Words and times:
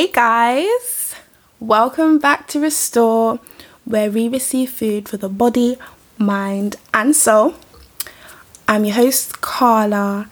Hey 0.00 0.10
guys, 0.10 1.14
welcome 1.60 2.18
back 2.18 2.48
to 2.48 2.60
Restore, 2.60 3.38
where 3.84 4.10
we 4.10 4.28
receive 4.28 4.70
food 4.70 5.10
for 5.10 5.18
the 5.18 5.28
body, 5.28 5.76
mind, 6.16 6.76
and 6.94 7.14
soul. 7.14 7.54
I'm 8.66 8.86
your 8.86 8.94
host, 8.94 9.42
Carla, 9.42 10.30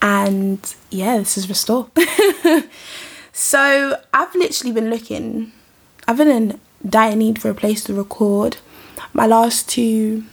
and 0.00 0.74
yeah, 0.88 1.18
this 1.18 1.36
is 1.36 1.46
Restore. 1.46 1.90
so, 3.34 3.98
I've 4.14 4.34
literally 4.34 4.72
been 4.72 4.88
looking, 4.88 5.52
I've 6.08 6.16
been 6.16 6.28
in 6.28 6.60
dire 6.88 7.14
need 7.14 7.38
for 7.38 7.50
a 7.50 7.54
place 7.54 7.84
to 7.84 7.92
record. 7.92 8.56
My 9.12 9.26
last 9.26 9.68
two 9.68 10.24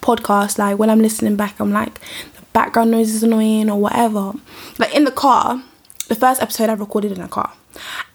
podcasts, 0.00 0.56
like 0.56 0.78
when 0.78 0.88
I'm 0.88 1.02
listening 1.02 1.36
back, 1.36 1.60
I'm 1.60 1.70
like, 1.70 2.00
the 2.00 2.46
background 2.54 2.92
noise 2.92 3.14
is 3.14 3.22
annoying 3.22 3.68
or 3.68 3.78
whatever. 3.78 4.32
Like 4.78 4.94
in 4.94 5.04
the 5.04 5.12
car, 5.12 5.62
the 6.08 6.14
first 6.14 6.42
episode 6.42 6.68
I 6.68 6.74
recorded 6.74 7.12
in 7.12 7.20
a 7.20 7.28
car, 7.28 7.52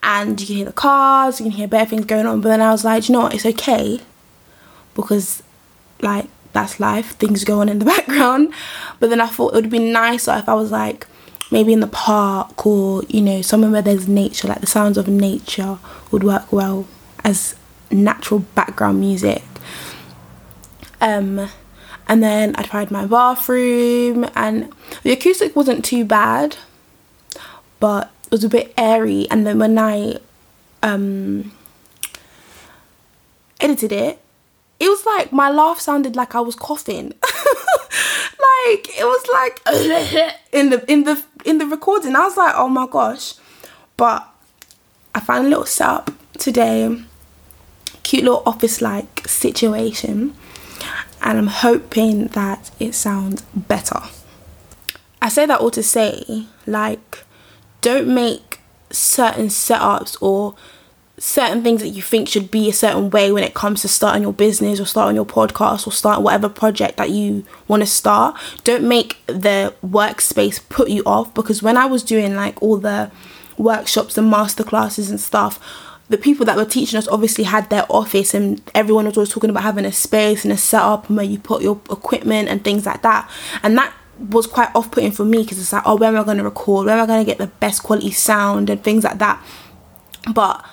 and 0.04 0.40
you 0.40 0.48
can 0.48 0.56
hear 0.56 0.66
the 0.66 0.74
cars, 0.74 1.40
you 1.40 1.46
can 1.46 1.52
hear 1.52 1.68
bad 1.68 1.90
things 1.90 2.06
going 2.06 2.26
on. 2.26 2.42
But 2.42 2.50
then 2.50 2.62
I 2.62 2.72
was 2.72 2.86
like, 2.86 3.08
you 3.08 3.14
know 3.14 3.22
what, 3.22 3.34
it's 3.34 3.46
okay 3.46 4.00
because 4.96 5.44
like 6.02 6.28
that's 6.54 6.80
life, 6.80 7.12
things 7.18 7.44
go 7.44 7.62
on 7.62 7.70
in 7.70 7.80
the 7.80 7.86
background. 7.96 8.54
But 9.00 9.10
then 9.10 9.22
I 9.22 9.28
thought 9.28 9.54
it 9.54 9.56
would 9.56 9.70
be 9.70 9.80
nicer 9.80 10.36
if 10.38 10.50
I 10.50 10.54
was 10.54 10.72
like 10.72 11.08
maybe 11.52 11.74
in 11.74 11.80
the 11.80 11.88
park 11.88 12.66
or 12.66 13.02
you 13.10 13.22
know 13.22 13.42
somewhere 13.42 13.72
where 13.72 13.82
there's 13.82 14.08
nature, 14.08 14.48
like 14.48 14.62
the 14.62 14.68
sounds 14.68 14.98
of 14.98 15.08
nature 15.08 15.80
would 16.12 16.24
work 16.24 16.52
well 16.52 16.88
as 17.24 17.56
natural 17.92 18.40
background 18.56 19.00
music. 19.00 19.44
Um, 21.02 21.50
and 22.08 22.24
then 22.24 22.56
I 22.58 22.64
tried 22.64 22.92
my 22.92 23.06
bathroom, 23.06 24.28
and 24.36 24.74
the 25.04 25.12
acoustic 25.12 25.56
wasn't 25.56 25.86
too 25.86 26.04
bad 26.04 26.58
but 27.80 28.12
it 28.26 28.32
was 28.32 28.44
a 28.44 28.50
bit 28.50 28.73
airy. 28.78 29.28
And 29.30 29.45
then 29.45 29.59
when 29.59 29.78
I 29.78 30.17
um, 30.84 31.52
edited 33.59 33.92
it, 33.92 34.20
it 34.80 34.88
was 34.88 35.06
like 35.06 35.31
my 35.31 35.50
laugh 35.50 35.80
sounded 35.80 36.16
like 36.16 36.36
I 36.36 36.40
was 36.40 36.56
coughing. 36.56 37.08
like 37.23 38.90
it 38.98 39.03
was 39.03 39.28
like 39.34 39.59
in 40.53 40.70
the 40.70 40.84
in 40.92 41.03
the 41.03 41.23
in 41.45 41.58
the 41.58 41.66
recording. 41.66 42.16
I 42.16 42.23
was 42.23 42.38
like, 42.38 42.53
oh 42.56 42.70
my 42.70 42.88
gosh. 42.88 43.34
But 43.98 44.28
I 45.14 45.20
found 45.20 45.48
a 45.48 45.50
little 45.50 45.66
setup 45.66 46.12
today. 46.38 47.03
Cute 48.03 48.23
little 48.23 48.44
office 48.46 48.81
like 48.81 49.28
situation. 49.28 50.36
And 51.22 51.38
I'm 51.38 51.48
hoping 51.48 52.28
that 52.28 52.72
it 52.80 52.96
sounds 52.96 53.42
better. 53.53 54.00
I 55.22 55.28
say 55.28 55.46
that 55.46 55.59
all 55.59 55.72
to 55.72 55.84
say, 55.84 56.46
like, 56.66 57.25
don't 57.81 58.08
make 58.08 58.59
certain 58.91 59.47
setups 59.47 60.17
or 60.22 60.55
certain 61.19 61.61
things 61.63 61.81
that 61.81 61.89
you 61.89 62.02
think 62.02 62.30
should 62.30 62.49
be 62.49 62.69
a 62.69 62.73
certain 62.73 63.09
way 63.09 63.31
when 63.31 63.44
it 63.44 63.53
comes 63.53 63.81
to 63.81 63.88
starting 63.88 64.23
your 64.23 64.33
business 64.33 64.80
or 64.80 64.85
starting 64.85 65.16
your 65.16 65.25
podcast 65.25 65.85
or 65.85 65.91
starting 65.91 66.23
whatever 66.23 66.47
project 66.50 66.97
that 66.97 67.09
you 67.09 67.45
want 67.67 67.81
to 67.83 67.88
start. 67.88 68.39
Don't 68.63 68.88
make 68.88 69.17
the 69.27 69.73
workspace 69.85 70.61
put 70.69 70.89
you 70.89 71.03
off 71.05 71.33
because 71.33 71.61
when 71.61 71.77
I 71.77 71.85
was 71.85 72.03
doing 72.03 72.35
like 72.35 72.61
all 72.61 72.77
the 72.77 73.11
workshops 73.57 74.17
and 74.17 74.31
masterclasses 74.31 75.09
and 75.09 75.19
stuff, 75.19 75.59
the 76.07 76.17
people 76.17 76.45
that 76.45 76.57
were 76.57 76.66
teaching 76.66 76.97
us 76.97 77.07
obviously 77.07 77.44
had 77.44 77.69
their 77.69 77.85
office 77.89 78.33
and 78.33 78.61
everyone 78.73 79.05
was 79.05 79.16
always 79.16 79.30
talking 79.30 79.50
about 79.50 79.63
having 79.63 79.85
a 79.85 79.91
space 79.91 80.44
and 80.44 80.52
a 80.52 80.57
setup 80.57 81.07
and 81.07 81.17
where 81.17 81.25
you 81.25 81.38
put 81.38 81.61
your 81.61 81.80
equipment 81.91 82.47
and 82.50 82.63
things 82.63 82.85
like 82.85 83.03
that. 83.03 83.30
And 83.61 83.77
that 83.77 83.94
was 84.20 84.48
quite 84.48 84.70
off 84.75 84.92
putting 84.92 85.12
for 85.12 85.25
me 85.25 85.44
because 85.44 85.59
it's 85.59 85.73
like, 85.73 85.84
oh, 85.86 85.95
where 85.95 86.09
am 86.09 86.17
I 86.17 86.23
going 86.23 86.38
to 86.38 86.44
record? 86.44 86.86
Where 86.86 86.95
am 86.95 87.03
I 87.03 87.08
going 87.08 87.25
to 87.25 87.30
get 87.30 87.38
the 87.38 87.48
best 87.48 87.84
quality 87.84 88.12
sound 88.12 88.70
and 88.70 88.84
things 88.84 89.03
like 89.03 89.17
that? 89.20 89.44
But 90.34 90.64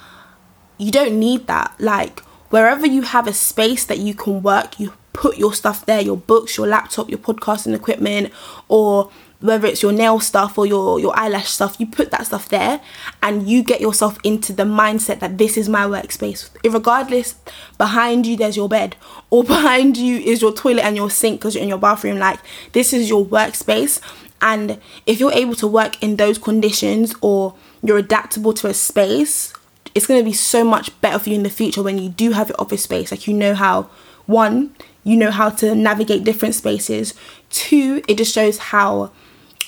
you 0.78 0.90
don't 0.90 1.18
need 1.18 1.46
that. 1.46 1.74
Like, 1.78 2.20
wherever 2.50 2.86
you 2.86 3.02
have 3.02 3.26
a 3.26 3.32
space 3.32 3.84
that 3.86 3.98
you 3.98 4.14
can 4.14 4.42
work, 4.42 4.80
you 4.80 4.92
put 5.16 5.38
your 5.38 5.54
stuff 5.54 5.86
there 5.86 6.00
your 6.00 6.16
books, 6.16 6.56
your 6.56 6.66
laptop, 6.66 7.08
your 7.08 7.18
podcasting 7.18 7.74
equipment, 7.74 8.32
or 8.68 9.10
whether 9.40 9.66
it's 9.66 9.82
your 9.82 9.92
nail 9.92 10.20
stuff 10.20 10.56
or 10.58 10.66
your 10.66 10.98
your 10.98 11.16
eyelash 11.18 11.48
stuff 11.48 11.78
you 11.78 11.86
put 11.86 12.10
that 12.10 12.24
stuff 12.24 12.48
there 12.48 12.80
and 13.22 13.46
you 13.46 13.62
get 13.62 13.82
yourself 13.82 14.18
into 14.24 14.50
the 14.50 14.62
mindset 14.62 15.20
that 15.20 15.38
this 15.38 15.56
is 15.56 15.68
my 15.68 15.84
workspace. 15.84 16.50
Regardless 16.64 17.34
behind 17.78 18.26
you 18.26 18.36
there's 18.36 18.56
your 18.56 18.68
bed 18.68 18.96
or 19.30 19.42
behind 19.54 19.96
you 19.96 20.18
is 20.18 20.42
your 20.42 20.52
toilet 20.52 20.84
and 20.84 20.96
your 20.96 21.10
sink 21.10 21.40
because 21.40 21.54
you're 21.54 21.62
in 21.62 21.68
your 21.68 21.78
bathroom. 21.78 22.18
Like 22.18 22.40
this 22.72 22.92
is 22.92 23.08
your 23.08 23.24
workspace. 23.24 24.00
And 24.42 24.78
if 25.06 25.18
you're 25.18 25.32
able 25.32 25.54
to 25.56 25.66
work 25.66 26.02
in 26.02 26.16
those 26.16 26.36
conditions 26.36 27.14
or 27.22 27.54
you're 27.82 27.98
adaptable 27.98 28.52
to 28.52 28.68
a 28.68 28.74
space 28.74 29.52
it's 29.94 30.06
going 30.06 30.20
to 30.20 30.24
be 30.24 30.34
so 30.34 30.62
much 30.62 31.00
better 31.00 31.18
for 31.18 31.30
you 31.30 31.36
in 31.36 31.42
the 31.42 31.48
future 31.48 31.82
when 31.82 31.96
you 31.96 32.10
do 32.10 32.32
have 32.32 32.50
your 32.50 32.60
office 32.60 32.82
space. 32.82 33.10
Like 33.10 33.26
you 33.26 33.32
know 33.32 33.54
how 33.54 33.88
one 34.26 34.74
you 35.06 35.16
know 35.16 35.30
how 35.30 35.48
to 35.48 35.72
navigate 35.72 36.24
different 36.24 36.56
spaces. 36.56 37.14
Two 37.48 38.02
it 38.08 38.18
just 38.18 38.34
shows 38.34 38.58
how 38.58 39.12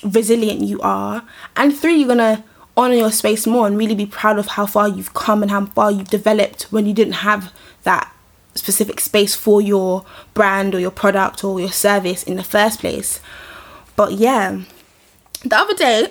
resilient 0.03 0.59
you 0.61 0.81
are. 0.81 1.23
And 1.55 1.73
three 1.73 1.95
you're 1.95 2.09
gonna 2.09 2.43
honor 2.75 2.95
your 2.95 3.11
space 3.11 3.47
more 3.47 3.65
and 3.65 3.77
really 3.77 3.95
be 3.95 4.05
proud 4.05 4.37
of 4.37 4.47
how 4.47 4.65
far 4.65 4.89
you've 4.89 5.13
come 5.13 5.41
and 5.41 5.49
how 5.49 5.65
far 5.67 5.91
you've 5.91 6.09
developed 6.09 6.63
when 6.73 6.85
you 6.85 6.93
didn't 6.93 7.13
have 7.13 7.53
that 7.83 8.13
specific 8.53 8.99
space 8.99 9.33
for 9.33 9.61
your 9.61 10.03
brand 10.33 10.75
or 10.75 10.79
your 10.81 10.91
product 10.91 11.41
or 11.41 11.57
your 11.57 11.71
service 11.71 12.21
in 12.23 12.35
the 12.35 12.43
first 12.43 12.81
place. 12.81 13.21
But 13.95 14.11
yeah 14.11 14.63
the 15.45 15.55
other 15.55 15.73
day 15.73 16.09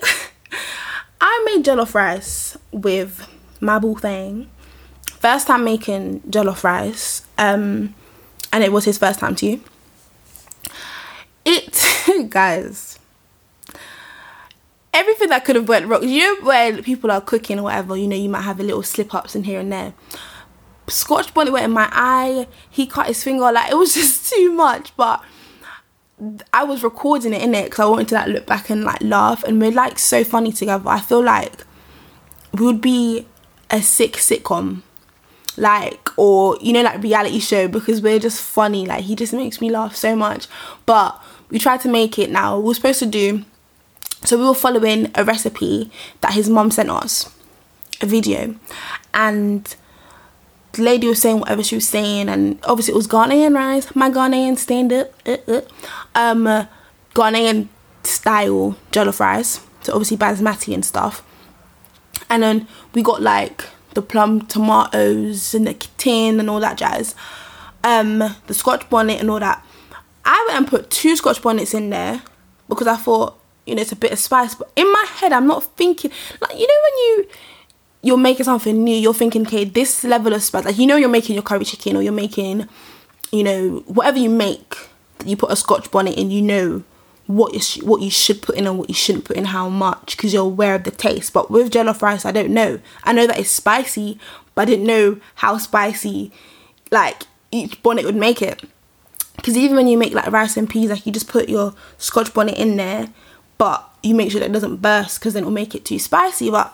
i 1.20 1.42
made 1.44 1.66
jollof 1.66 1.94
rice 1.94 2.56
with 2.72 3.28
my 3.60 3.78
boo 3.78 3.94
thing. 3.96 4.48
First 5.20 5.48
time 5.48 5.64
making 5.64 6.20
jollof 6.20 6.64
rice 6.64 7.26
um 7.36 7.94
and 8.52 8.64
it 8.64 8.72
was 8.72 8.84
his 8.84 8.98
first 8.98 9.20
time 9.20 9.34
too 9.34 9.60
it 11.44 12.28
guys 12.30 12.98
everything 14.98 15.28
that 15.28 15.44
could 15.44 15.56
have 15.56 15.68
went 15.68 15.86
wrong. 15.86 16.06
You 16.06 16.40
know 16.40 16.46
when 16.46 16.82
people 16.82 17.10
are 17.10 17.20
cooking 17.20 17.58
or 17.58 17.64
whatever, 17.64 17.96
you 17.96 18.08
know, 18.08 18.16
you 18.16 18.28
might 18.28 18.42
have 18.42 18.60
a 18.60 18.62
little 18.62 18.82
slip 18.82 19.14
ups 19.14 19.36
in 19.36 19.44
here 19.44 19.60
and 19.60 19.72
there. 19.72 19.94
Scotch 20.88 21.32
bonnet 21.34 21.52
went 21.52 21.66
in 21.66 21.70
my 21.70 21.88
eye. 21.92 22.46
He 22.68 22.86
cut 22.86 23.06
his 23.06 23.22
finger. 23.22 23.52
Like 23.52 23.70
it 23.70 23.76
was 23.76 23.94
just 24.00 24.32
too 24.32 24.50
much. 24.52 24.96
But 24.96 25.22
I 26.52 26.64
was 26.64 26.82
recording 26.82 27.32
it 27.32 27.42
in 27.42 27.54
it 27.54 27.64
because 27.64 27.80
I 27.80 27.88
wanted 27.88 28.08
to 28.08 28.14
like 28.16 28.28
look 28.28 28.46
back 28.46 28.70
and 28.70 28.84
like 28.84 29.02
laugh. 29.02 29.44
And 29.44 29.60
we're 29.60 29.70
like 29.70 29.98
so 29.98 30.24
funny 30.24 30.52
together. 30.52 30.88
I 30.88 31.00
feel 31.00 31.22
like 31.22 31.52
we 32.52 32.66
would 32.66 32.80
be 32.80 33.26
a 33.70 33.82
sick 33.82 34.14
sitcom 34.14 34.82
like 35.58 36.10
or 36.16 36.56
you 36.60 36.72
know 36.72 36.82
like 36.82 37.02
reality 37.02 37.40
show 37.40 37.68
because 37.68 38.00
we're 38.00 38.18
just 38.18 38.40
funny. 38.40 38.86
Like 38.86 39.04
he 39.04 39.14
just 39.14 39.32
makes 39.32 39.60
me 39.60 39.70
laugh 39.70 39.94
so 39.94 40.16
much. 40.16 40.46
But 40.86 41.20
we 41.50 41.58
tried 41.58 41.80
to 41.82 41.88
make 41.88 42.18
it 42.18 42.30
now. 42.30 42.58
We 42.58 42.70
are 42.70 42.74
supposed 42.74 42.98
to 43.00 43.06
do 43.06 43.44
so 44.24 44.36
we 44.36 44.44
were 44.44 44.54
following 44.54 45.10
a 45.14 45.24
recipe 45.24 45.90
that 46.20 46.32
his 46.32 46.48
mom 46.48 46.70
sent 46.70 46.90
us, 46.90 47.32
a 48.00 48.06
video, 48.06 48.56
and 49.14 49.76
the 50.72 50.82
lady 50.82 51.06
was 51.06 51.20
saying 51.20 51.40
whatever 51.40 51.62
she 51.62 51.76
was 51.76 51.86
saying, 51.86 52.28
and 52.28 52.58
obviously 52.64 52.92
it 52.92 52.96
was 52.96 53.06
Ghanaian 53.06 53.54
rice, 53.54 53.94
my 53.94 54.10
Ghanaian 54.10 54.58
stand 54.58 54.92
up, 54.92 55.12
uh, 55.26 55.36
uh, 55.46 55.60
um, 56.14 56.46
uh, 56.46 56.66
Ghanaian 57.14 57.68
style 58.02 58.76
jollof 58.90 59.20
rice, 59.20 59.60
so 59.82 59.92
obviously 59.92 60.16
basmati 60.16 60.74
and 60.74 60.84
stuff, 60.84 61.22
and 62.28 62.42
then 62.42 62.66
we 62.94 63.02
got 63.02 63.22
like 63.22 63.64
the 63.98 64.02
plum 64.02 64.46
tomatoes 64.46 65.54
and 65.54 65.66
the 65.66 65.74
tin 65.96 66.38
and 66.38 66.48
all 66.48 66.60
that 66.60 66.78
jazz, 66.78 67.16
um, 67.82 68.18
the 68.46 68.54
Scotch 68.54 68.88
bonnet 68.88 69.18
and 69.18 69.28
all 69.28 69.40
that. 69.40 69.64
I 70.24 70.44
went 70.46 70.58
and 70.60 70.68
put 70.68 70.88
two 70.88 71.16
Scotch 71.16 71.42
bonnets 71.42 71.74
in 71.74 71.90
there 71.90 72.22
because 72.68 72.86
I 72.86 72.94
thought 72.94 73.36
you 73.66 73.74
know, 73.74 73.82
it's 73.82 73.90
a 73.90 73.96
bit 73.96 74.12
of 74.12 74.20
spice. 74.20 74.54
But 74.54 74.70
in 74.76 74.90
my 74.90 75.04
head, 75.16 75.32
I'm 75.32 75.48
not 75.48 75.64
thinking 75.76 76.12
like 76.40 76.52
you 76.54 76.66
know 76.66 76.74
when 76.84 76.96
you 76.98 77.28
you're 78.00 78.16
making 78.16 78.44
something 78.44 78.84
new, 78.84 78.94
you're 78.94 79.12
thinking, 79.12 79.44
okay, 79.44 79.64
this 79.64 80.04
level 80.04 80.32
of 80.32 80.42
spice. 80.42 80.64
Like 80.64 80.78
you 80.78 80.86
know, 80.86 80.96
you're 80.96 81.08
making 81.08 81.34
your 81.34 81.42
curry 81.42 81.64
chicken 81.64 81.96
or 81.96 82.02
you're 82.02 82.12
making, 82.12 82.68
you 83.32 83.42
know, 83.42 83.82
whatever 83.86 84.18
you 84.18 84.30
make. 84.30 84.76
You 85.26 85.36
put 85.36 85.50
a 85.50 85.56
Scotch 85.56 85.90
bonnet 85.90 86.16
in. 86.16 86.30
You 86.30 86.42
know 86.42 86.84
what 87.28 87.54
you 87.54 87.60
sh- 87.60 87.82
what 87.82 88.02
you 88.02 88.10
should 88.10 88.42
put 88.42 88.56
in 88.56 88.66
and 88.66 88.76
what 88.76 88.88
you 88.88 88.94
shouldn't 88.94 89.24
put 89.24 89.36
in, 89.36 89.44
how 89.44 89.68
much, 89.68 90.16
because 90.16 90.34
you're 90.34 90.42
aware 90.42 90.74
of 90.74 90.82
the 90.82 90.90
taste. 90.90 91.32
But 91.32 91.48
with 91.50 91.70
jollof 91.70 92.02
rice, 92.02 92.24
I 92.24 92.32
don't 92.32 92.50
know. 92.50 92.80
I 93.04 93.12
know 93.12 93.28
that 93.28 93.38
it's 93.38 93.50
spicy, 93.50 94.18
but 94.56 94.62
I 94.62 94.64
didn't 94.64 94.86
know 94.86 95.20
how 95.36 95.58
spicy, 95.58 96.32
like 96.90 97.22
each 97.52 97.80
bonnet 97.84 98.04
would 98.04 98.16
make 98.16 98.42
it. 98.42 98.64
Because 99.36 99.56
even 99.56 99.76
when 99.76 99.86
you 99.86 99.96
make 99.96 100.12
like 100.12 100.32
rice 100.32 100.56
and 100.56 100.68
peas, 100.68 100.90
like 100.90 101.06
you 101.06 101.12
just 101.12 101.28
put 101.28 101.48
your 101.48 101.72
Scotch 101.96 102.34
bonnet 102.34 102.58
in 102.58 102.76
there 102.76 103.10
but 103.58 103.92
you 104.02 104.14
make 104.14 104.30
sure 104.30 104.40
that 104.40 104.48
it 104.48 104.52
doesn't 104.52 104.76
burst 104.76 105.18
because 105.18 105.34
then 105.34 105.42
it'll 105.42 105.52
make 105.52 105.74
it 105.74 105.84
too 105.84 105.98
spicy. 105.98 106.50
But 106.50 106.72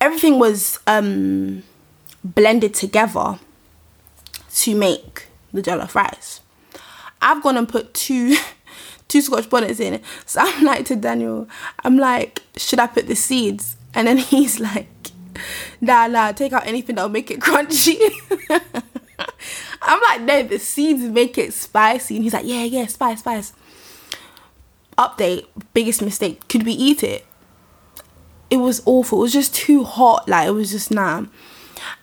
everything 0.00 0.38
was 0.38 0.78
um, 0.86 1.64
blended 2.22 2.74
together 2.74 3.40
to 4.54 4.74
make 4.74 5.26
the 5.52 5.62
jollof 5.62 5.94
rice. 5.94 6.40
I've 7.22 7.42
gone 7.42 7.56
and 7.56 7.68
put 7.68 7.92
two 7.94 8.36
two 9.10 9.20
scotch 9.20 9.50
bonnets 9.50 9.80
in. 9.80 10.00
So 10.24 10.40
I'm 10.42 10.64
like 10.64 10.86
to 10.86 10.96
Daniel, 10.96 11.48
I'm 11.84 11.98
like, 11.98 12.42
should 12.56 12.78
I 12.78 12.86
put 12.86 13.08
the 13.08 13.16
seeds? 13.16 13.76
And 13.92 14.06
then 14.06 14.16
he's 14.32 14.58
like, 14.58 14.88
nah, 15.80 16.06
nah, 16.06 16.32
take 16.32 16.54
out 16.54 16.66
anything 16.66 16.96
that'll 16.96 17.10
make 17.10 17.30
it 17.30 17.40
crunchy. 17.40 17.98
I'm 19.82 20.00
like, 20.08 20.20
no, 20.22 20.42
the 20.42 20.58
seeds 20.58 21.02
make 21.02 21.36
it 21.36 21.52
spicy. 21.52 22.16
And 22.16 22.24
he's 22.24 22.32
like, 22.32 22.46
yeah, 22.46 22.64
yeah, 22.64 22.86
spice, 22.86 23.20
spice. 23.20 23.52
Update, 24.96 25.46
biggest 25.74 26.02
mistake. 26.02 26.46
Could 26.48 26.64
we 26.64 26.72
eat 26.72 27.02
it? 27.02 27.26
It 28.50 28.58
was 28.58 28.82
awful. 28.84 29.18
It 29.18 29.22
was 29.22 29.32
just 29.32 29.54
too 29.54 29.84
hot. 29.84 30.28
Like, 30.28 30.48
it 30.48 30.52
was 30.52 30.70
just 30.70 30.90
nah. 30.90 31.24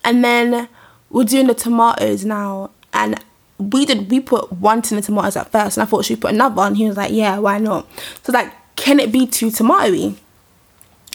And 0.04 0.24
then 0.24 0.68
we're 1.10 1.26
doing 1.26 1.48
the 1.48 1.54
tomatoes 1.54 2.26
now. 2.26 2.72
And 2.94 3.24
we 3.60 3.86
did, 3.86 4.10
we 4.12 4.20
put 4.20 4.52
one 4.54 4.82
tin 4.82 4.98
of 4.98 5.06
tomatoes 5.06 5.36
at 5.36 5.52
first. 5.52 5.78
And 5.78 5.84
I 5.84 5.86
thought, 5.86 6.10
we 6.10 6.16
put 6.16 6.34
another? 6.34 6.62
And 6.62 6.78
he 6.78 6.88
was 6.88 6.98
like, 6.98 7.12
yeah, 7.12 7.40
why 7.40 7.58
not? 7.58 7.88
So, 8.24 8.32
like, 8.32 8.54
can 8.76 9.00
it 9.00 9.12
be 9.12 9.26
too 9.26 9.48
tomatoey? 9.48 10.16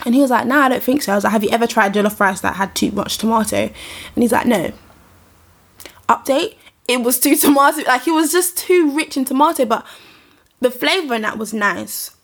And 0.05 0.15
he 0.15 0.21
was 0.21 0.31
like, 0.31 0.47
nah, 0.47 0.63
I 0.63 0.69
don't 0.69 0.83
think 0.83 1.03
so. 1.03 1.13
I 1.13 1.15
was 1.15 1.25
like, 1.25 1.33
have 1.33 1.45
you 1.45 1.51
ever 1.51 1.67
tried 1.67 1.95
jollof 1.95 2.19
rice 2.19 2.41
that 2.41 2.57
had 2.57 2.75
too 2.75 2.91
much 2.91 3.19
tomato? 3.19 3.57
And 3.57 3.73
he's 4.17 4.33
like, 4.33 4.47
no. 4.47 4.73
Update, 6.09 6.57
it 6.89 7.03
was 7.03 7.21
too 7.21 7.37
tomato. 7.37 7.83
Like, 7.83 8.07
it 8.07 8.13
was 8.13 8.33
just 8.33 8.57
too 8.57 8.91
rich 8.91 9.17
in 9.17 9.25
tomato, 9.25 9.65
but 9.65 9.87
the 10.61 10.71
flavour 10.71 11.15
in 11.15 11.23
that 11.23 11.39
was 11.39 11.55
nice. 11.55 12.17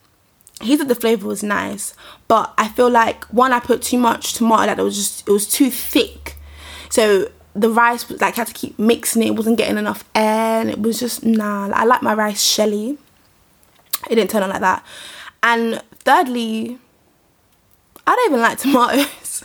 He 0.61 0.77
said 0.77 0.89
the 0.89 0.97
flavour 0.97 1.29
was 1.29 1.45
nice, 1.45 1.95
but 2.27 2.53
I 2.59 2.67
feel 2.67 2.91
like 2.91 3.25
one, 3.27 3.53
I 3.53 3.61
put 3.61 3.81
too 3.81 3.99
much 3.99 4.33
tomato 4.33 4.67
that 4.67 4.81
it 4.81 4.83
was 4.83 4.97
just, 4.97 5.29
it 5.29 5.31
was 5.31 5.47
too 5.47 5.71
thick. 5.71 6.37
So 6.91 7.31
the 7.59 7.71
rice 7.71 8.09
like, 8.09 8.35
I 8.35 8.37
had 8.37 8.47
to 8.47 8.53
keep 8.53 8.79
mixing 8.79 9.23
it. 9.23 9.29
It 9.29 9.35
wasn't 9.37 9.59
getting 9.59 9.79
enough 9.79 10.05
air, 10.15 10.61
and 10.61 10.71
it 10.71 10.81
was 10.81 11.01
just, 11.01 11.25
nah. 11.25 11.69
I 11.73 11.85
like 11.85 12.03
my 12.03 12.15
rice 12.15 12.43
shelly. 12.43 12.99
It 14.09 14.15
didn't 14.15 14.31
turn 14.31 14.45
out 14.45 14.51
like 14.51 14.61
that. 14.61 14.85
And 15.43 15.83
thirdly, 16.01 16.79
I 18.07 18.15
don't 18.15 18.31
even 18.31 18.41
like 18.41 18.59
tomatoes. 18.65 19.43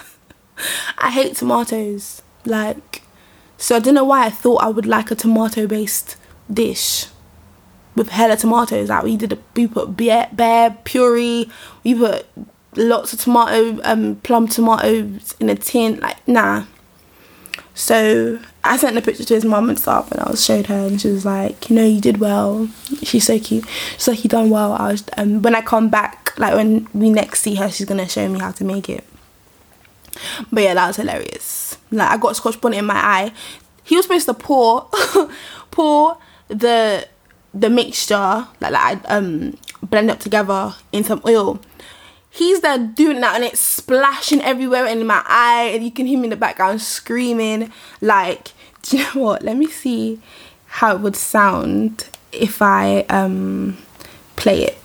I 0.98 1.10
hate 1.10 1.36
tomatoes. 1.36 2.22
Like, 2.46 3.02
so 3.58 3.76
I 3.76 3.80
don't 3.80 3.96
know 3.96 4.04
why 4.04 4.26
I 4.26 4.30
thought 4.30 4.64
I 4.64 4.70
would 4.70 4.86
like 4.86 5.10
a 5.10 5.16
tomato 5.16 5.66
based 5.66 6.18
dish 6.52 7.08
with 7.96 8.10
hella 8.10 8.38
tomatoes. 8.38 8.90
Like 8.90 9.04
we 9.04 9.18
did, 9.18 9.34
a, 9.34 9.38
we 9.56 9.68
put 9.68 9.98
bare, 9.98 10.30
bare 10.32 10.78
puree, 10.84 11.50
we 11.84 11.96
put 11.96 12.28
lots 12.76 13.14
of 13.14 13.22
tomato, 13.22 13.80
um, 13.84 14.18
plum 14.18 14.48
tomatoes 14.48 15.36
in 15.40 15.50
a 15.50 15.56
tin. 15.56 16.00
Like, 16.00 16.28
nah. 16.28 16.66
So 17.76 18.40
I 18.64 18.78
sent 18.78 18.96
the 18.96 19.02
picture 19.02 19.24
to 19.24 19.34
his 19.34 19.46
mum 19.46 19.70
and 19.70 19.80
stuff, 19.80 20.12
and 20.12 20.22
I 20.22 20.30
was 20.30 20.44
showed 20.44 20.68
her, 20.68 20.88
and 20.88 21.02
she 21.02 21.10
was 21.10 21.26
like, 21.26 21.70
"You 21.70 21.76
know, 21.76 21.86
you 21.86 22.00
did 22.00 22.20
well. 22.20 22.70
She's 23.02 23.26
so 23.26 23.40
cute. 23.40 23.66
She's 23.98 24.08
like, 24.08 24.24
you 24.24 24.30
done 24.30 24.50
well." 24.50 24.74
I 24.74 24.92
was, 24.92 25.04
um, 25.18 25.42
when 25.42 25.56
I 25.56 25.62
come 25.62 25.90
back, 25.90 26.34
like 26.38 26.54
when 26.54 26.88
we 26.94 27.10
next 27.10 27.42
see 27.42 27.56
her, 27.56 27.70
she's 27.70 27.88
gonna 27.88 28.08
show 28.08 28.28
me 28.30 28.40
how 28.40 28.52
to 28.52 28.64
make 28.64 28.90
it. 28.90 29.04
But 30.52 30.64
yeah, 30.64 30.74
that 30.76 30.88
was 30.88 30.98
hilarious. 30.98 31.78
Like 31.92 32.12
I 32.12 32.18
got 32.18 32.36
scotch 32.36 32.62
bonnet 32.62 32.78
in 32.78 32.86
my 32.86 32.96
eye. 32.96 33.32
He 33.84 33.96
was 33.96 34.06
supposed 34.06 34.28
to 34.28 34.34
pour, 34.34 34.90
pour 35.72 36.18
the 36.48 37.08
the 37.54 37.70
mixture, 37.70 38.48
like, 38.62 38.72
like 38.72 38.76
I 39.08 39.16
um 39.16 39.58
blend 39.82 40.10
up 40.12 40.20
together 40.20 40.76
in 40.92 41.04
some 41.04 41.22
oil 41.26 41.60
he's 42.34 42.62
there 42.62 42.78
doing 42.80 43.22
that 43.22 43.36
and 43.36 43.44
it's 43.44 43.60
splashing 43.62 44.42
everywhere 44.42 44.86
in 44.88 45.06
my 45.06 45.22
eye 45.28 45.72
and 45.74 45.84
you 45.84 45.92
can 45.92 46.06
hear 46.08 46.18
me 46.18 46.26
in 46.26 46.30
the 46.32 46.36
background 46.36 46.82
screaming 46.82 47.72
like 48.02 48.52
do 48.82 48.98
you 48.98 49.04
know 49.04 49.22
what 49.22 49.44
let 49.44 49.56
me 49.56 49.68
see 49.68 50.20
how 50.68 50.96
it 50.96 51.00
would 51.00 51.16
sound 51.16 52.10
if 52.32 52.62
i 52.62 53.02
um 53.10 53.78
play 54.36 54.64
it 54.64 54.78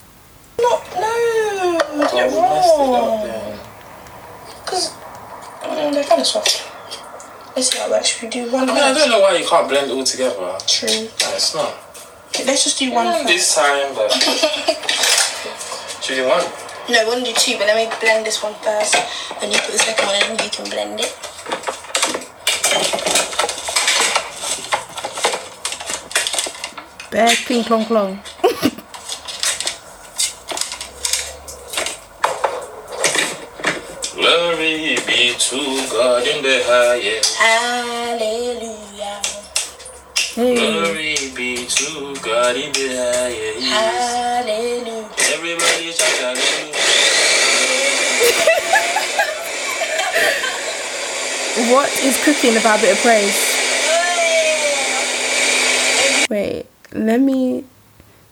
no 0.60 0.82
no 0.94 1.80
you're 2.14 2.30
wrong 2.30 3.48
because 4.64 4.90
mm, 5.62 5.92
they're 5.94 6.04
kind 6.04 6.20
of 6.20 6.26
soft 6.26 6.62
let's 7.56 7.70
see 7.72 7.78
how 7.78 7.86
it 7.86 7.90
works 7.90 8.08
should 8.08 8.22
we 8.24 8.28
do 8.28 8.50
one 8.52 8.68
I 8.68 8.74
mean, 8.74 8.82
I 8.84 8.92
don't 8.92 9.08
know 9.10 9.20
why 9.20 9.36
you 9.38 9.46
can't 9.48 9.68
blend 9.68 9.90
it 9.90 9.94
all 9.94 10.04
together. 10.04 10.58
true 10.66 10.88
No, 10.88 11.34
it's 11.34 11.54
not. 11.54 11.74
let's 12.46 12.64
just 12.64 12.78
do 12.78 12.92
one 12.92 13.06
Mm, 13.06 13.12
first. 13.22 13.26
This 13.28 13.54
time, 13.54 13.94
but. 13.94 14.12
Should 16.02 16.16
we 16.16 16.22
do 16.22 16.28
one? 16.28 16.44
No, 16.90 17.05
we're 17.06 17.12
gonna 17.17 17.25
do 17.26 17.35
two, 17.35 17.58
but 17.58 17.67
let 17.67 17.76
me 17.76 17.87
blend 18.00 18.25
this 18.25 18.43
one 18.43 18.55
first. 18.62 18.94
Then 19.40 19.52
you 19.52 19.58
put 19.58 19.73
the 19.73 19.79
second 19.79 20.06
one 20.06 20.17
in 20.17 20.23
and 20.31 20.40
you 20.40 20.49
can 20.49 20.64
blend 20.70 21.00
it. 21.00 21.12
Bare 27.11 27.37
cling 27.44 27.64
clong 27.64 27.85
clong. 27.85 28.20
Glory 34.14 34.96
be 35.06 35.34
to 35.37 35.87
God 35.93 36.26
in 36.26 36.43
the 36.43 36.62
highest. 36.64 37.37
Hallelujah. 37.37 39.20
Hey. 40.34 40.55
Glory 40.56 41.17
be 41.37 41.67
to 41.67 42.14
God 42.23 42.56
in 42.56 42.73
the 42.73 42.88
highest. 42.96 43.67
Hallelujah. 43.67 45.11
Everybody 45.34 45.93
shout 45.93 46.17
hallelujah. 46.17 46.77
What 51.58 51.90
is 52.05 52.22
cooking 52.22 52.56
about 52.56 52.78
a 52.78 52.82
bit 52.82 52.93
of 52.93 53.02
praise? 53.02 53.34
Wait, 56.31 56.66
let 56.93 57.20
me 57.20 57.64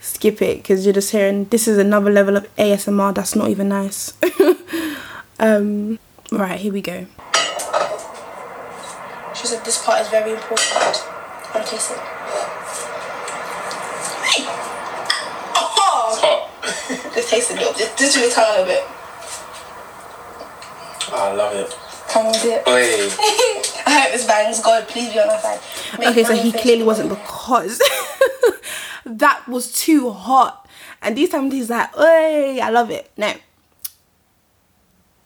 skip 0.01 0.41
it 0.41 0.59
because 0.59 0.87
you're 0.87 0.95
just 0.95 1.11
hearing 1.11 1.47
this 1.47 1.67
is 1.67 1.77
another 1.77 2.09
level 2.09 2.37
of 2.37 2.47
ASMR 2.55 3.13
that's 3.13 3.35
not 3.35 3.49
even 3.51 3.69
nice. 3.71 4.13
um, 5.41 5.99
right, 6.31 6.61
here 6.61 6.73
we 6.73 6.81
go. 6.81 7.05
She 9.35 9.49
said 9.49 9.65
this 9.65 9.85
part 9.85 10.03
is 10.03 10.09
very 10.09 10.31
important. 10.31 11.05
I'm 11.53 11.65
taste 11.65 11.91
it. 11.91 11.99
Hey! 14.23 14.45
Oh! 15.57 16.49
Just 17.13 17.29
taste 17.29 17.51
it 17.51 17.57
a 17.57 17.59
little 17.59 17.75
bit. 17.75 17.93
Just 17.97 18.15
do 18.15 18.21
your 18.21 18.31
tongue 18.31 18.47
a 18.47 18.51
little 18.61 18.67
bit. 18.67 18.85
I 21.13 21.33
love 21.35 21.55
it. 21.57 21.86
Tongue 22.17 22.35
a 22.35 22.43
bit. 22.43 22.63
Wait, 22.67 23.13
I 23.87 24.01
hope 24.01 24.13
this 24.13 24.27
bangs. 24.27 24.63
God, 24.63 24.89
please 24.89 25.13
be 25.13 25.21
on 25.21 25.29
our 25.29 25.39
side. 25.39 25.61
Make 25.99 26.09
Okay, 26.09 26.25
so 26.25 26.35
he 26.35 26.51
clearly 26.51 26.79
the 26.81 26.87
wasn't 26.87 27.11
because 27.11 27.79
that 29.05 29.47
was 29.47 29.71
too 29.71 30.11
hot. 30.11 30.67
And 31.03 31.15
these 31.15 31.29
times 31.29 31.53
he's 31.53 31.69
like, 31.69 31.95
hey, 31.95 32.59
I 32.63 32.71
love 32.71 32.91
it. 32.91 33.11
No. 33.19 33.35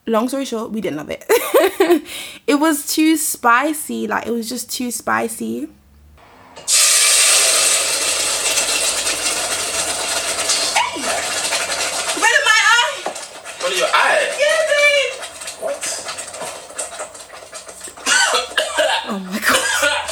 Long 0.05 0.27
story 0.27 0.43
short, 0.43 0.71
we 0.71 0.81
didn't 0.81 0.97
love 0.97 1.09
it. 1.09 1.23
it 2.47 2.55
was 2.55 2.93
too 2.93 3.15
spicy. 3.15 4.05
Like, 4.07 4.27
it 4.27 4.31
was 4.31 4.49
just 4.49 4.69
too 4.69 4.91
spicy. 4.91 5.61
Red 5.61 5.69
in 12.35 12.43
my 12.43 12.59
eye! 12.67 13.03
what 13.61 13.71
are 13.71 13.75
your 13.75 13.87
eyes? 13.87 14.37
Yeah, 14.37 14.59
babe! 14.67 15.13
What? 15.61 16.01
Oh 19.13 19.19
my 19.19 19.39
god. 19.39 20.09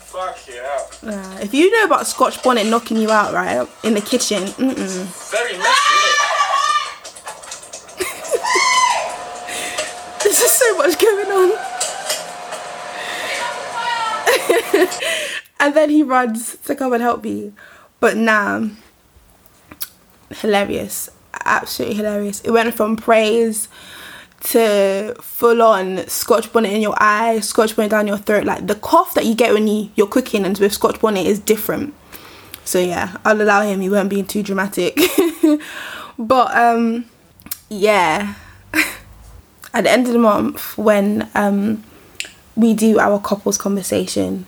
Fuck 0.00 0.48
yeah. 0.48 0.93
Uh, 1.06 1.38
if 1.42 1.52
you 1.52 1.70
know 1.70 1.84
about 1.84 2.06
Scotch 2.06 2.42
bonnet 2.42 2.66
knocking 2.66 2.96
you 2.96 3.10
out, 3.10 3.34
right, 3.34 3.68
in 3.82 3.92
the 3.92 4.00
kitchen, 4.00 4.42
mm-mm. 4.44 5.04
Very 5.30 5.52
messy, 5.58 5.68
There's 10.22 10.38
just 10.38 10.58
so 10.58 10.78
much 10.78 10.98
going 10.98 11.30
on. 11.30 11.52
and 15.60 15.74
then 15.74 15.90
he 15.90 16.02
runs 16.02 16.56
to 16.64 16.74
come 16.74 16.94
and 16.94 17.02
help 17.02 17.22
me. 17.22 17.52
But 18.00 18.16
nah, 18.16 18.66
hilarious. 20.30 21.10
Absolutely 21.44 21.96
hilarious. 21.96 22.40
It 22.40 22.50
went 22.50 22.72
from 22.74 22.96
praise 22.96 23.68
to 24.44 25.14
full 25.20 25.62
on 25.62 26.06
scotch 26.06 26.52
bonnet 26.52 26.72
in 26.72 26.82
your 26.82 26.94
eye, 26.98 27.40
scotch 27.40 27.74
bonnet 27.76 27.90
down 27.90 28.06
your 28.06 28.18
throat. 28.18 28.44
Like 28.44 28.66
the 28.66 28.74
cough 28.74 29.14
that 29.14 29.24
you 29.24 29.34
get 29.34 29.52
when 29.52 29.66
you, 29.66 29.90
you're 29.96 30.06
cooking 30.06 30.44
and 30.44 30.56
with 30.58 30.72
scotch 30.72 31.00
bonnet 31.00 31.26
is 31.26 31.38
different. 31.38 31.94
So 32.64 32.78
yeah, 32.78 33.16
I'll 33.24 33.40
allow 33.40 33.62
him. 33.62 33.80
He 33.80 33.88
weren't 33.88 34.10
being 34.10 34.26
too 34.26 34.42
dramatic. 34.42 35.00
but 36.18 36.54
um 36.56 37.06
yeah. 37.68 38.34
At 39.74 39.84
the 39.84 39.90
end 39.90 40.06
of 40.06 40.12
the 40.12 40.18
month 40.18 40.76
when 40.76 41.28
um 41.34 41.82
we 42.54 42.74
do 42.74 42.98
our 42.98 43.18
couples 43.20 43.58
conversation, 43.58 44.46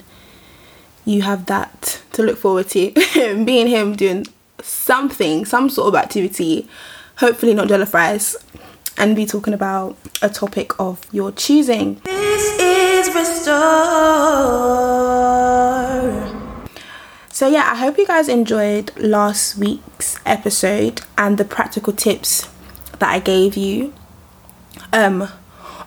you 1.04 1.22
have 1.22 1.46
that 1.46 2.02
to 2.12 2.22
look 2.22 2.38
forward 2.38 2.68
to. 2.70 2.92
Me 3.34 3.60
and 3.62 3.68
him 3.68 3.96
doing 3.96 4.26
something, 4.62 5.44
some 5.44 5.70
sort 5.70 5.88
of 5.88 5.94
activity, 5.94 6.68
hopefully 7.16 7.54
not 7.54 7.68
jollof 7.68 7.94
rice, 7.94 8.36
and 8.98 9.16
be 9.16 9.26
talking 9.26 9.54
about 9.54 9.96
a 10.22 10.28
topic 10.28 10.78
of 10.78 11.00
your 11.12 11.32
choosing. 11.32 12.00
This 12.04 12.60
is 12.60 13.14
Restore. 13.14 13.56
So 17.28 17.48
yeah, 17.48 17.70
I 17.70 17.76
hope 17.76 17.98
you 17.98 18.06
guys 18.06 18.28
enjoyed 18.28 18.96
last 18.96 19.58
week's 19.58 20.18
episode 20.24 21.02
and 21.18 21.36
the 21.36 21.44
practical 21.44 21.92
tips 21.92 22.48
that 22.98 23.10
I 23.10 23.18
gave 23.18 23.56
you. 23.56 23.92
Um 24.92 25.28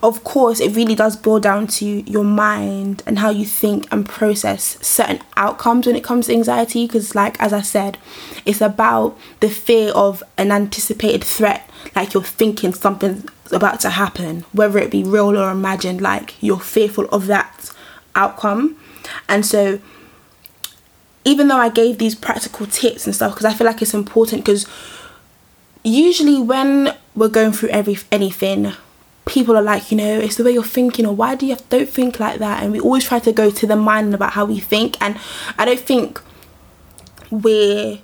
of 0.02 0.24
course, 0.24 0.62
it 0.62 0.76
really 0.76 0.96
does 0.96 1.18
boil 1.18 1.42
down 1.42 1.68
to 1.68 1.86
your 1.86 2.24
mind 2.24 3.04
and 3.06 3.20
how 3.20 3.30
you 3.32 3.46
think 3.46 3.86
and 3.92 4.08
process 4.08 4.78
certain 4.86 5.20
outcomes 5.36 5.88
when 5.88 5.96
it 5.96 6.04
comes 6.06 6.28
to 6.28 6.34
anxiety. 6.34 6.88
Because, 6.88 7.16
like 7.16 7.40
as 7.42 7.52
I 7.52 7.62
said, 7.62 7.98
it's 8.46 8.62
about 8.62 9.18
the 9.42 9.50
fear 9.50 9.92
of 9.92 10.24
an 10.38 10.52
anticipated 10.52 11.24
threat, 11.24 11.69
like 11.96 12.14
you're 12.14 12.24
thinking 12.24 12.74
something's 12.74 13.26
about 13.52 13.80
to 13.82 13.90
happen, 13.90 14.46
whether 14.54 14.78
it 14.80 14.92
be 14.92 15.04
real 15.04 15.38
or 15.38 15.50
imagined, 15.52 16.02
like 16.02 16.42
you're 16.42 16.60
fearful 16.60 17.06
of 17.10 17.28
that 17.28 17.72
outcome. 18.16 18.78
And 19.28 19.46
so, 19.46 19.80
even 21.26 21.48
though 21.48 21.58
I 21.58 21.70
gave 21.70 21.98
these 21.98 22.16
practical 22.16 22.66
tips 22.66 23.06
and 23.06 23.16
stuff, 23.16 23.34
because 23.34 23.46
I 23.46 23.54
feel 23.54 23.68
like 23.68 23.82
it's 23.82 23.94
important, 23.94 24.46
because 24.46 24.66
usually 25.84 26.42
when 26.42 26.96
we're 27.16 27.30
going 27.30 27.52
through 27.52 27.70
every 27.70 27.98
anything 28.12 28.74
people 29.30 29.56
are 29.56 29.62
like, 29.62 29.92
you 29.92 29.98
know, 29.98 30.20
it's 30.20 30.36
the 30.36 30.44
way 30.44 30.52
you're 30.52 30.64
thinking, 30.64 31.06
or 31.06 31.16
why 31.16 31.36
do 31.36 31.46
you 31.46 31.54
have, 31.54 31.70
don't 31.70 31.88
think 31.88 32.20
like 32.20 32.40
that? 32.40 32.64
And 32.64 32.72
we 32.72 32.80
always 32.80 33.06
try 33.06 33.20
to 33.20 33.32
go 33.32 33.52
to 33.52 33.68
the 33.68 33.76
mind 33.76 34.14
about 34.14 34.34
how 34.34 34.46
we 34.46 34.60
think, 34.60 34.98
and 35.02 35.18
I 35.58 35.66
don't 35.66 35.80
think 35.80 36.20
we're 37.30 38.00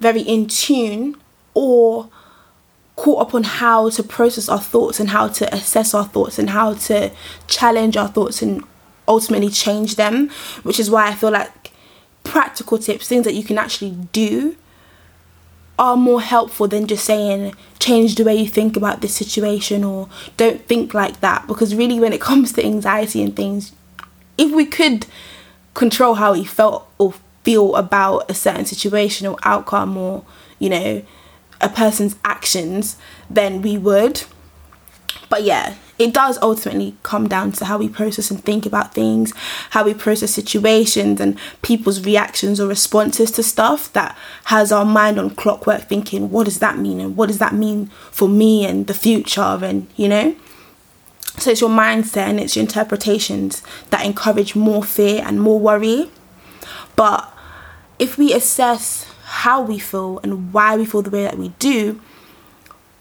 very 0.00 0.22
in 0.22 0.48
tune 0.48 1.16
or 1.54 2.08
caught 3.02 3.20
up 3.20 3.34
on 3.34 3.42
how 3.42 3.90
to 3.90 4.00
process 4.00 4.48
our 4.48 4.60
thoughts 4.60 5.00
and 5.00 5.10
how 5.10 5.26
to 5.26 5.52
assess 5.52 5.92
our 5.92 6.04
thoughts 6.04 6.38
and 6.38 6.50
how 6.50 6.72
to 6.72 7.10
challenge 7.48 7.96
our 7.96 8.06
thoughts 8.06 8.40
and 8.42 8.62
ultimately 9.08 9.48
change 9.48 9.96
them, 9.96 10.30
which 10.62 10.78
is 10.78 10.88
why 10.88 11.08
I 11.08 11.14
feel 11.16 11.32
like 11.32 11.72
practical 12.22 12.78
tips, 12.78 13.08
things 13.08 13.24
that 13.24 13.34
you 13.34 13.42
can 13.42 13.58
actually 13.58 13.96
do 14.12 14.54
are 15.80 15.96
more 15.96 16.20
helpful 16.20 16.68
than 16.68 16.86
just 16.86 17.04
saying 17.04 17.56
change 17.80 18.14
the 18.14 18.22
way 18.22 18.36
you 18.36 18.46
think 18.46 18.76
about 18.76 19.00
this 19.00 19.16
situation 19.16 19.82
or 19.82 20.08
don't 20.36 20.64
think 20.68 20.94
like 20.94 21.18
that. 21.22 21.48
Because 21.48 21.74
really 21.74 21.98
when 21.98 22.12
it 22.12 22.20
comes 22.30 22.52
to 22.52 22.64
anxiety 22.64 23.20
and 23.20 23.34
things 23.34 23.72
if 24.38 24.52
we 24.52 24.64
could 24.64 25.06
control 25.74 26.14
how 26.14 26.34
we 26.34 26.44
felt 26.44 26.88
or 26.98 27.14
feel 27.42 27.74
about 27.74 28.30
a 28.30 28.34
certain 28.34 28.64
situation 28.64 29.26
or 29.26 29.36
outcome 29.42 29.96
or 29.96 30.24
you 30.60 30.70
know 30.70 31.02
a 31.62 31.68
person's 31.68 32.16
actions 32.24 32.96
then 33.30 33.62
we 33.62 33.78
would 33.78 34.24
but 35.28 35.42
yeah 35.42 35.74
it 36.02 36.12
does 36.12 36.36
ultimately 36.42 36.96
come 37.04 37.28
down 37.28 37.52
to 37.52 37.64
how 37.64 37.78
we 37.78 37.88
process 37.88 38.30
and 38.30 38.42
think 38.44 38.66
about 38.66 38.92
things, 38.92 39.32
how 39.70 39.84
we 39.84 39.94
process 39.94 40.32
situations 40.32 41.20
and 41.20 41.38
people's 41.62 42.04
reactions 42.04 42.60
or 42.60 42.66
responses 42.66 43.30
to 43.32 43.42
stuff 43.42 43.92
that 43.92 44.18
has 44.46 44.72
our 44.72 44.84
mind 44.84 45.18
on 45.18 45.30
clockwork 45.30 45.82
thinking, 45.82 46.30
what 46.30 46.44
does 46.44 46.58
that 46.58 46.76
mean? 46.76 47.00
And 47.00 47.16
what 47.16 47.28
does 47.28 47.38
that 47.38 47.54
mean 47.54 47.86
for 48.10 48.28
me 48.28 48.66
and 48.66 48.88
the 48.88 48.94
future? 48.94 49.40
And, 49.62 49.86
you 49.94 50.08
know? 50.08 50.34
So 51.38 51.52
it's 51.52 51.60
your 51.60 51.70
mindset 51.70 52.28
and 52.28 52.40
it's 52.40 52.56
your 52.56 52.64
interpretations 52.64 53.62
that 53.90 54.04
encourage 54.04 54.56
more 54.56 54.82
fear 54.82 55.22
and 55.24 55.40
more 55.40 55.60
worry. 55.60 56.10
But 56.96 57.32
if 57.98 58.18
we 58.18 58.32
assess 58.32 59.06
how 59.32 59.62
we 59.62 59.78
feel 59.78 60.20
and 60.22 60.52
why 60.52 60.76
we 60.76 60.84
feel 60.84 61.00
the 61.00 61.08
way 61.10 61.22
that 61.22 61.38
we 61.38 61.48
do, 61.58 61.98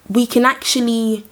we 0.08 0.26
can 0.26 0.46
actually 0.46 1.26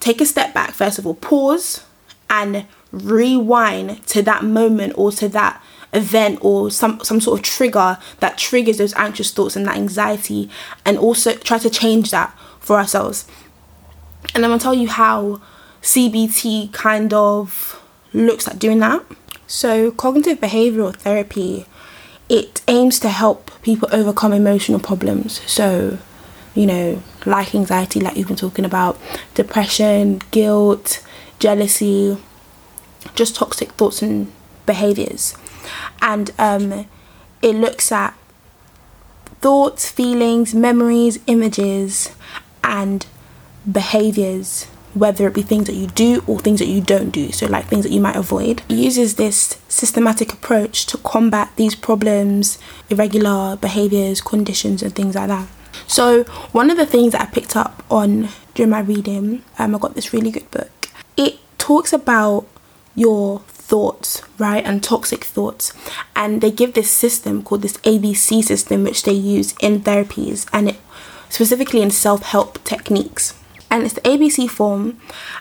take 0.00 0.22
a 0.22 0.26
step 0.26 0.54
back, 0.54 0.70
first 0.70 0.98
of 0.98 1.06
all, 1.06 1.14
pause 1.14 1.84
and 2.30 2.64
rewind 2.92 4.06
to 4.06 4.22
that 4.22 4.42
moment 4.42 4.94
or 4.96 5.12
to 5.12 5.28
that 5.28 5.62
event 5.92 6.38
or 6.40 6.70
some 6.70 6.98
some 7.04 7.20
sort 7.20 7.38
of 7.38 7.44
trigger 7.44 7.98
that 8.20 8.38
triggers 8.38 8.78
those 8.78 8.94
anxious 8.94 9.30
thoughts 9.32 9.54
and 9.54 9.66
that 9.66 9.76
anxiety 9.76 10.48
and 10.84 10.98
also 10.98 11.34
try 11.34 11.58
to 11.58 11.68
change 11.68 12.10
that 12.10 12.34
for 12.58 12.76
ourselves. 12.76 13.26
And 14.34 14.44
i'm 14.44 14.50
going 14.50 14.58
to 14.58 14.62
tell 14.62 14.74
you 14.74 14.88
how 14.88 15.40
cbt 15.82 16.72
kind 16.72 17.12
of 17.12 17.82
looks 18.12 18.48
at 18.48 18.58
doing 18.58 18.78
that. 18.80 19.04
So 19.46 19.90
cognitive 19.90 20.40
behavioral 20.40 20.96
therapy 20.96 21.66
it 22.28 22.62
aims 22.66 22.98
to 23.00 23.08
help 23.08 23.45
people 23.66 23.88
overcome 23.92 24.32
emotional 24.32 24.80
problems 24.80 25.40
so 25.58 25.98
you 26.56 26.66
know, 26.66 27.02
like 27.26 27.54
anxiety, 27.54 28.00
like 28.00 28.16
you've 28.16 28.26
been 28.26 28.34
talking 28.36 28.64
about, 28.64 28.98
depression, 29.34 30.22
guilt, 30.30 31.04
jealousy, 31.38 32.16
just 33.14 33.36
toxic 33.36 33.72
thoughts 33.72 34.00
and 34.02 34.32
behaviors. 34.64 35.36
And 36.00 36.30
um, 36.38 36.86
it 37.42 37.54
looks 37.54 37.92
at 37.92 38.14
thoughts, 39.42 39.90
feelings, 39.90 40.54
memories, 40.54 41.18
images, 41.26 42.10
and 42.64 43.06
behaviors, 43.70 44.66
whether 44.96 45.26
it 45.28 45.34
be 45.34 45.42
things 45.42 45.66
that 45.66 45.74
you 45.74 45.86
do 45.88 46.24
or 46.26 46.38
things 46.40 46.58
that 46.58 46.66
you 46.66 46.80
don't 46.80 47.10
do, 47.10 47.30
so 47.30 47.46
like 47.46 47.66
things 47.66 47.84
that 47.84 47.92
you 47.92 48.00
might 48.00 48.16
avoid. 48.16 48.62
It 48.68 48.76
uses 48.76 49.16
this 49.16 49.58
systematic 49.68 50.32
approach 50.32 50.86
to 50.86 50.98
combat 50.98 51.50
these 51.56 51.74
problems, 51.74 52.58
irregular 52.88 53.56
behaviors, 53.56 54.22
conditions, 54.22 54.82
and 54.82 54.94
things 54.94 55.14
like 55.14 55.28
that. 55.28 55.48
So 55.86 56.24
one 56.52 56.70
of 56.70 56.78
the 56.78 56.86
things 56.86 57.12
that 57.12 57.20
I 57.20 57.26
picked 57.26 57.56
up 57.56 57.84
on 57.90 58.30
during 58.54 58.70
my 58.70 58.80
reading, 58.80 59.42
um, 59.58 59.74
I 59.74 59.78
got 59.78 59.94
this 59.94 60.14
really 60.14 60.30
good 60.30 60.50
book. 60.50 60.88
It 61.16 61.38
talks 61.58 61.92
about 61.92 62.46
your 62.94 63.40
thoughts, 63.40 64.22
right, 64.38 64.64
and 64.64 64.82
toxic 64.82 65.24
thoughts, 65.24 65.74
and 66.14 66.40
they 66.40 66.50
give 66.50 66.72
this 66.72 66.90
system 66.90 67.42
called 67.42 67.62
this 67.62 67.76
ABC 67.78 68.42
system, 68.42 68.84
which 68.84 69.02
they 69.02 69.12
use 69.12 69.54
in 69.60 69.80
therapies, 69.80 70.46
and 70.52 70.70
it 70.70 70.76
specifically 71.28 71.82
in 71.82 71.90
self-help 71.90 72.64
techniques. 72.64 73.34
And 73.70 73.84
it's 73.84 73.94
the 73.94 74.00
ABC 74.02 74.48
form, 74.48 75.00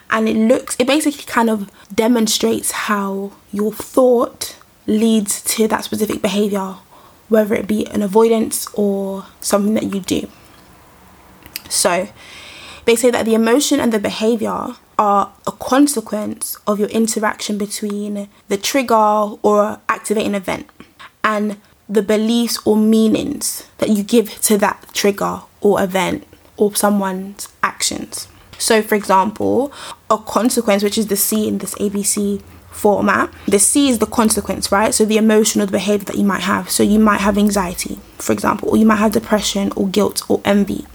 and 0.09 0.27
it 0.27 0.35
looks, 0.35 0.75
it 0.79 0.87
basically 0.87 1.23
kind 1.25 1.49
of 1.49 1.69
demonstrates 1.93 2.71
how 2.71 3.31
your 3.53 3.71
thought 3.71 4.57
leads 4.87 5.41
to 5.43 5.67
that 5.67 5.83
specific 5.83 6.21
behavior 6.21 6.75
whether 7.27 7.55
it 7.55 7.67
be 7.67 7.85
an 7.87 8.01
avoidance 8.01 8.67
or 8.73 9.25
something 9.41 9.73
that 9.73 9.93
you 9.93 9.99
do. 9.99 10.27
So, 11.69 12.07
they 12.85 12.95
say 12.95 13.09
that 13.09 13.25
the 13.25 13.33
emotion 13.33 13.79
and 13.79 13.91
the 13.91 13.99
behavior 13.99 14.75
are 14.97 15.33
a 15.47 15.51
consequence 15.51 16.55
of 16.67 16.79
your 16.79 16.89
interaction 16.89 17.57
between 17.57 18.29
the 18.47 18.57
trigger 18.57 18.95
or 18.95 19.79
activating 19.89 20.35
event 20.35 20.69
and 21.23 21.59
the 21.89 22.01
beliefs 22.01 22.59
or 22.65 22.77
meanings 22.77 23.67
that 23.79 23.89
you 23.89 24.03
give 24.03 24.39
to 24.41 24.57
that 24.57 24.87
trigger 24.93 25.41
or 25.61 25.81
event 25.81 26.25
or 26.57 26.75
someone's 26.75 27.49
actions. 27.63 28.27
So, 28.57 28.81
for 28.81 28.95
example, 28.95 29.73
a 30.09 30.17
consequence, 30.17 30.83
which 30.83 30.97
is 30.97 31.07
the 31.07 31.17
C 31.17 31.47
in 31.47 31.57
this 31.57 31.75
ABC 31.75 32.41
format. 32.75 33.33
The 33.47 33.59
C 33.59 33.89
is 33.89 33.99
the 33.99 34.05
consequence, 34.05 34.71
right? 34.71 34.93
So 34.93 35.05
the 35.05 35.17
emotion 35.17 35.61
or 35.61 35.65
the 35.65 35.71
behavior 35.71 36.05
that 36.05 36.17
you 36.17 36.25
might 36.25 36.41
have. 36.41 36.69
So 36.69 36.83
you 36.83 36.99
might 36.99 37.21
have 37.21 37.37
anxiety, 37.37 37.99
for 38.17 38.33
example, 38.33 38.69
or 38.69 38.77
you 38.77 38.85
might 38.85 38.97
have 38.97 39.13
depression 39.13 39.71
or 39.75 39.87
guilt 39.87 40.23
or 40.29 40.41
envy. 40.43 40.85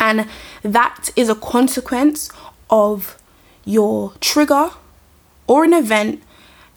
And 0.00 0.26
that 0.62 1.10
is 1.14 1.28
a 1.28 1.34
consequence 1.34 2.28
of 2.68 3.16
your 3.64 4.12
trigger 4.20 4.70
or 5.46 5.64
an 5.64 5.72
event 5.72 6.22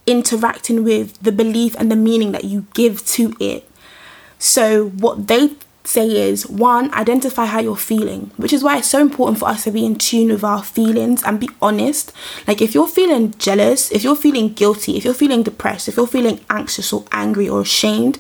interacting 0.05 0.84
with 0.84 1.19
the 1.22 1.31
belief 1.31 1.75
and 1.79 1.91
the 1.91 1.96
meaning 1.96 2.31
that 2.31 2.43
you 2.43 2.67
give 2.74 3.05
to 3.07 3.36
it. 3.39 3.69
So, 4.39 4.89
what 4.89 5.27
they 5.27 5.51
say 5.88 6.29
is 6.29 6.46
one, 6.48 6.94
identify 6.94 7.46
how 7.46 7.62
you're 7.62 7.77
feeling, 7.77 8.29
which 8.36 8.51
is 8.51 8.62
why 8.62 8.77
it's 8.77 8.89
so 8.89 9.00
important 9.00 9.39
for 9.39 9.48
us 9.48 9.63
to 9.63 9.72
be 9.72 9.86
in 9.86 9.96
tune 9.96 10.27
with 10.27 10.44
our 10.44 10.62
feelings 10.62 11.24
and 11.24 11.39
be 11.39 11.50
honest. 11.62 12.12
Like, 12.46 12.62
if 12.62 12.75
you're 12.75 12.89
feeling 12.89 13.34
jealous, 13.38 13.89
if 13.91 14.03
you're 14.03 14.15
feeling 14.15 14.53
guilty, 14.53 14.98
if 14.98 15.06
you're 15.06 15.13
feeling 15.13 15.44
depressed, 15.44 15.88
if 15.88 15.96
you're 15.96 16.06
feeling 16.06 16.41
anxious 16.50 16.91
or 16.91 17.06
angry 17.13 17.48
or 17.48 17.62
ashamed, 17.62 18.20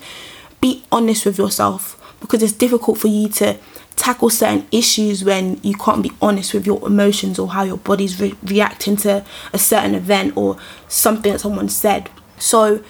be 0.61 0.83
honest 0.93 1.25
with 1.25 1.37
yourself 1.37 1.93
because 2.21 2.41
it's 2.41 2.53
difficult 2.53 2.97
for 2.97 3.09
you 3.09 3.27
to 3.29 3.57
tackle 3.97 4.29
certain 4.29 4.65
issues 4.71 5.23
when 5.23 5.59
you 5.61 5.75
can't 5.75 6.01
be 6.01 6.11
honest 6.21 6.53
with 6.53 6.65
your 6.65 6.85
emotions 6.87 7.37
or 7.37 7.49
how 7.49 7.63
your 7.63 7.77
body's 7.77 8.19
re- 8.21 8.35
reacting 8.43 8.95
to 8.95 9.25
a 9.51 9.57
certain 9.57 9.93
event 9.93 10.35
or 10.37 10.57
something 10.87 11.33
that 11.33 11.39
someone 11.39 11.67
said. 11.67 12.09
So, 12.39 12.81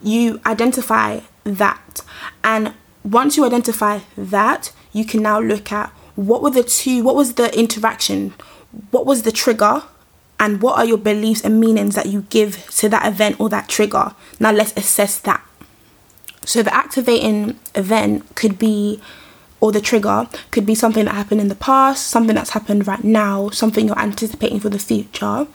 you 0.00 0.40
identify 0.46 1.20
that 1.44 2.00
and 2.44 2.72
once 3.04 3.36
you 3.36 3.44
identify 3.44 4.00
that, 4.16 4.72
you 4.92 5.04
can 5.04 5.22
now 5.22 5.40
look 5.40 5.72
at 5.72 5.90
what 6.14 6.42
were 6.42 6.50
the 6.50 6.62
two, 6.62 7.02
what 7.02 7.14
was 7.14 7.34
the 7.34 7.56
interaction, 7.58 8.34
what 8.90 9.06
was 9.06 9.22
the 9.22 9.32
trigger, 9.32 9.82
and 10.38 10.60
what 10.60 10.78
are 10.78 10.84
your 10.84 10.98
beliefs 10.98 11.42
and 11.44 11.60
meanings 11.60 11.94
that 11.94 12.06
you 12.06 12.22
give 12.22 12.68
to 12.70 12.88
that 12.88 13.06
event 13.06 13.38
or 13.38 13.48
that 13.48 13.68
trigger. 13.68 14.14
Now 14.40 14.50
let's 14.50 14.76
assess 14.76 15.18
that. 15.20 15.44
So 16.44 16.62
the 16.62 16.74
activating 16.74 17.58
event 17.74 18.34
could 18.34 18.58
be, 18.58 19.00
or 19.60 19.70
the 19.70 19.80
trigger 19.80 20.28
could 20.50 20.66
be 20.66 20.74
something 20.74 21.04
that 21.04 21.14
happened 21.14 21.40
in 21.40 21.48
the 21.48 21.54
past, 21.54 22.08
something 22.08 22.34
that's 22.34 22.50
happened 22.50 22.88
right 22.88 23.04
now, 23.04 23.50
something 23.50 23.86
you're 23.86 23.98
anticipating 23.98 24.58
for 24.58 24.68
the 24.68 24.80
future, 24.80 25.46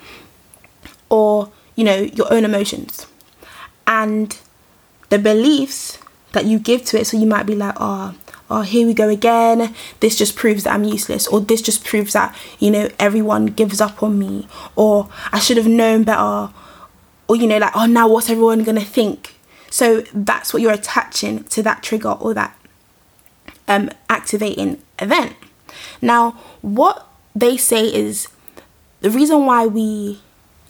or, 1.09 1.51
you 1.75 1.83
know, 1.83 1.97
your 1.97 2.31
own 2.31 2.45
emotions. 2.45 3.07
And 3.85 4.37
the 5.09 5.19
beliefs 5.19 5.99
that 6.33 6.45
you 6.45 6.59
give 6.59 6.83
to 6.85 6.99
it. 6.99 7.07
So 7.07 7.17
you 7.17 7.27
might 7.27 7.45
be 7.45 7.55
like, 7.55 7.75
oh, 7.77 8.15
oh, 8.49 8.61
here 8.61 8.87
we 8.87 8.93
go 8.93 9.09
again. 9.09 9.73
This 9.99 10.17
just 10.17 10.35
proves 10.35 10.63
that 10.63 10.73
I'm 10.73 10.83
useless, 10.83 11.27
or 11.27 11.39
this 11.39 11.61
just 11.61 11.83
proves 11.83 12.13
that, 12.13 12.35
you 12.59 12.71
know, 12.71 12.89
everyone 12.99 13.47
gives 13.47 13.81
up 13.81 14.01
on 14.01 14.17
me, 14.17 14.47
or 14.75 15.09
I 15.31 15.39
should 15.39 15.57
have 15.57 15.67
known 15.67 16.03
better, 16.03 16.49
or, 17.27 17.35
you 17.35 17.47
know, 17.47 17.57
like, 17.57 17.75
oh, 17.75 17.85
now 17.85 18.07
what's 18.07 18.29
everyone 18.29 18.63
gonna 18.63 18.81
think? 18.81 19.35
So 19.69 20.01
that's 20.13 20.53
what 20.53 20.61
you're 20.61 20.71
attaching 20.71 21.43
to 21.45 21.61
that 21.63 21.83
trigger 21.83 22.11
or 22.11 22.33
that 22.33 22.57
um, 23.67 23.89
activating 24.09 24.81
event. 24.99 25.35
Now, 26.01 26.31
what 26.61 27.05
they 27.35 27.57
say 27.57 27.85
is 27.85 28.29
the 29.01 29.09
reason 29.09 29.45
why 29.45 29.67
we 29.67 30.21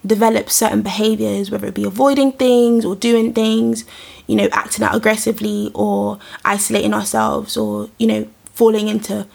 develop 0.07 0.49
certain 0.49 0.81
behaviors, 0.81 1.51
whether 1.51 1.67
it 1.67 1.75
be 1.75 1.83
avoiding 1.83 2.31
things 2.31 2.85
or 2.85 2.95
doing 2.95 3.33
things, 3.33 3.85
you 4.25 4.35
know, 4.35 4.49
acting 4.51 4.83
out 4.83 4.95
aggressively 4.95 5.71
or 5.73 6.17
isolating 6.45 6.93
ourselves 6.93 7.57
or, 7.57 7.89
you 7.97 8.07
know, 8.07 8.27
falling 8.53 8.87
into 8.87 9.27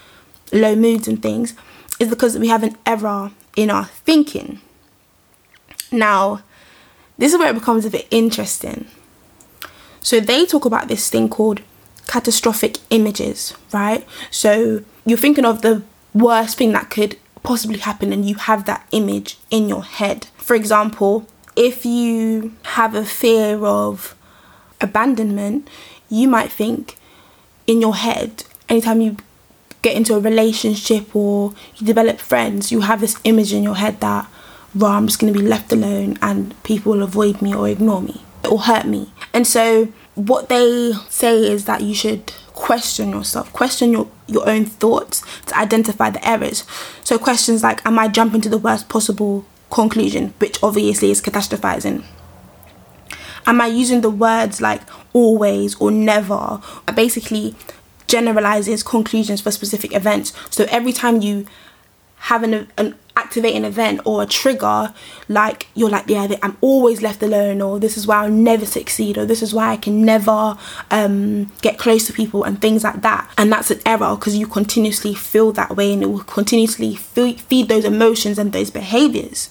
low 0.52 0.74
moods 0.74 1.06
and 1.06 1.22
things, 1.22 1.54
is 2.00 2.08
because 2.08 2.38
we 2.38 2.48
have 2.48 2.62
an 2.62 2.76
error 2.86 3.30
in 3.56 3.70
our 3.70 3.84
thinking. 3.84 4.60
Now, 5.90 6.42
this 7.18 7.32
is 7.32 7.38
where 7.38 7.50
it 7.50 7.54
becomes 7.54 7.84
a 7.84 7.90
bit 7.90 8.08
interesting. 8.10 8.86
So 10.00 10.18
they 10.18 10.46
talk 10.46 10.64
about 10.64 10.88
this 10.88 11.08
thing 11.10 11.28
called 11.28 11.60
catastrophic 12.06 12.78
images, 12.90 13.54
right? 13.72 14.06
So 14.30 14.82
you're 15.06 15.18
thinking 15.18 15.44
of 15.44 15.62
the 15.62 15.82
worst 16.14 16.58
thing 16.58 16.72
that 16.72 16.90
could 16.90 17.16
possibly 17.42 17.78
happen 17.78 18.12
and 18.12 18.28
you 18.28 18.36
have 18.36 18.64
that 18.66 18.86
image 18.92 19.38
in 19.50 19.68
your 19.68 19.84
head. 19.84 20.26
For 20.36 20.54
example, 20.54 21.26
if 21.56 21.84
you 21.84 22.54
have 22.62 22.94
a 22.94 23.04
fear 23.04 23.64
of 23.64 24.14
abandonment, 24.80 25.68
you 26.08 26.28
might 26.28 26.52
think 26.52 26.96
in 27.66 27.80
your 27.80 27.94
head, 27.96 28.44
anytime 28.68 29.00
you 29.00 29.16
get 29.82 29.96
into 29.96 30.14
a 30.14 30.20
relationship 30.20 31.14
or 31.14 31.54
you 31.76 31.86
develop 31.86 32.18
friends, 32.18 32.70
you 32.70 32.80
have 32.82 33.00
this 33.00 33.16
image 33.24 33.52
in 33.52 33.62
your 33.62 33.76
head 33.76 34.00
that, 34.00 34.28
well, 34.74 34.92
I'm 34.92 35.06
just 35.06 35.18
going 35.18 35.32
to 35.32 35.38
be 35.38 35.46
left 35.46 35.72
alone 35.72 36.18
and 36.22 36.60
people 36.62 36.92
will 36.92 37.02
avoid 37.02 37.42
me 37.42 37.54
or 37.54 37.68
ignore 37.68 38.00
me 38.00 38.22
or 38.48 38.60
hurt 38.60 38.86
me. 38.86 39.12
And 39.34 39.46
so, 39.46 39.92
what 40.14 40.48
they 40.48 40.92
say 41.08 41.50
is 41.50 41.64
that 41.64 41.82
you 41.82 41.94
should 41.94 42.32
question 42.54 43.10
yourself, 43.10 43.52
question 43.52 43.92
your, 43.92 44.08
your 44.26 44.48
own 44.48 44.64
thoughts 44.64 45.22
to 45.46 45.58
identify 45.58 46.10
the 46.10 46.26
errors. 46.26 46.64
So, 47.04 47.18
questions 47.18 47.62
like, 47.62 47.84
Am 47.86 47.98
I 47.98 48.08
jumping 48.08 48.40
to 48.42 48.48
the 48.48 48.58
worst 48.58 48.88
possible 48.88 49.44
conclusion, 49.70 50.34
which 50.38 50.62
obviously 50.62 51.10
is 51.10 51.20
catastrophizing? 51.20 52.04
Am 53.46 53.60
I 53.60 53.66
using 53.66 54.02
the 54.02 54.10
words 54.10 54.60
like 54.60 54.82
always 55.12 55.74
or 55.76 55.90
never? 55.90 56.60
Basically, 56.94 57.54
generalizes 58.06 58.82
conclusions 58.82 59.40
for 59.40 59.50
specific 59.50 59.94
events. 59.94 60.32
So, 60.50 60.66
every 60.68 60.92
time 60.92 61.22
you 61.22 61.46
have 62.22 62.42
an, 62.42 62.68
an 62.76 62.94
activate 63.14 63.54
an 63.54 63.64
event 63.64 64.00
or 64.06 64.22
a 64.22 64.26
trigger 64.26 64.94
like 65.28 65.66
you're 65.74 65.90
like 65.90 66.08
yeah 66.08 66.26
i'm 66.42 66.56
always 66.62 67.02
left 67.02 67.22
alone 67.22 67.60
or 67.60 67.78
this 67.78 67.98
is 67.98 68.06
why 68.06 68.16
i'll 68.22 68.30
never 68.30 68.64
succeed 68.64 69.18
or 69.18 69.26
this 69.26 69.42
is 69.42 69.52
why 69.52 69.68
i 69.72 69.76
can 69.76 70.02
never 70.02 70.56
um, 70.90 71.50
get 71.60 71.78
close 71.78 72.06
to 72.06 72.12
people 72.12 72.44
and 72.44 72.60
things 72.60 72.84
like 72.84 73.02
that. 73.02 73.30
And 73.38 73.52
that's 73.52 73.70
an 73.70 73.80
error 73.86 74.16
because 74.16 74.36
you 74.36 74.46
continuously 74.46 75.14
feel 75.14 75.52
that 75.52 75.76
way 75.76 75.92
and 75.92 76.02
it 76.02 76.06
will 76.06 76.20
continuously 76.24 76.94
feed 76.94 77.68
those 77.68 77.84
emotions 77.84 78.38
and 78.38 78.52
those 78.52 78.70
behaviors. 78.70 79.50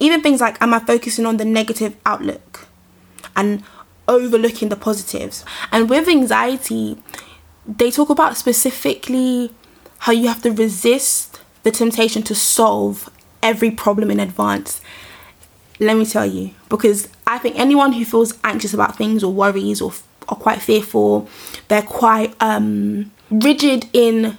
Even 0.00 0.22
things 0.22 0.40
like 0.40 0.60
am 0.60 0.74
i 0.74 0.78
focusing 0.80 1.26
on 1.26 1.36
the 1.36 1.44
negative 1.44 1.96
outlook? 2.04 2.66
And 3.36 3.62
overlooking 4.06 4.68
the 4.68 4.76
positives. 4.76 5.44
And 5.72 5.88
with 5.88 6.08
anxiety 6.08 6.98
they 7.66 7.90
talk 7.90 8.10
about 8.10 8.36
specifically 8.36 9.50
how 10.00 10.12
you 10.12 10.28
have 10.28 10.42
to 10.42 10.52
resist 10.52 11.33
the 11.64 11.70
temptation 11.70 12.22
to 12.22 12.34
solve 12.34 13.10
every 13.42 13.70
problem 13.70 14.10
in 14.10 14.20
advance. 14.20 14.80
Let 15.80 15.96
me 15.96 16.06
tell 16.06 16.24
you, 16.24 16.52
because 16.68 17.08
I 17.26 17.38
think 17.38 17.58
anyone 17.58 17.92
who 17.92 18.04
feels 18.04 18.38
anxious 18.44 18.72
about 18.72 18.96
things 18.96 19.24
or 19.24 19.32
worries 19.32 19.80
or 19.80 19.92
are 20.28 20.36
quite 20.36 20.62
fearful, 20.62 21.28
they're 21.68 21.82
quite 21.82 22.34
um, 22.40 23.10
rigid 23.30 23.86
in 23.92 24.38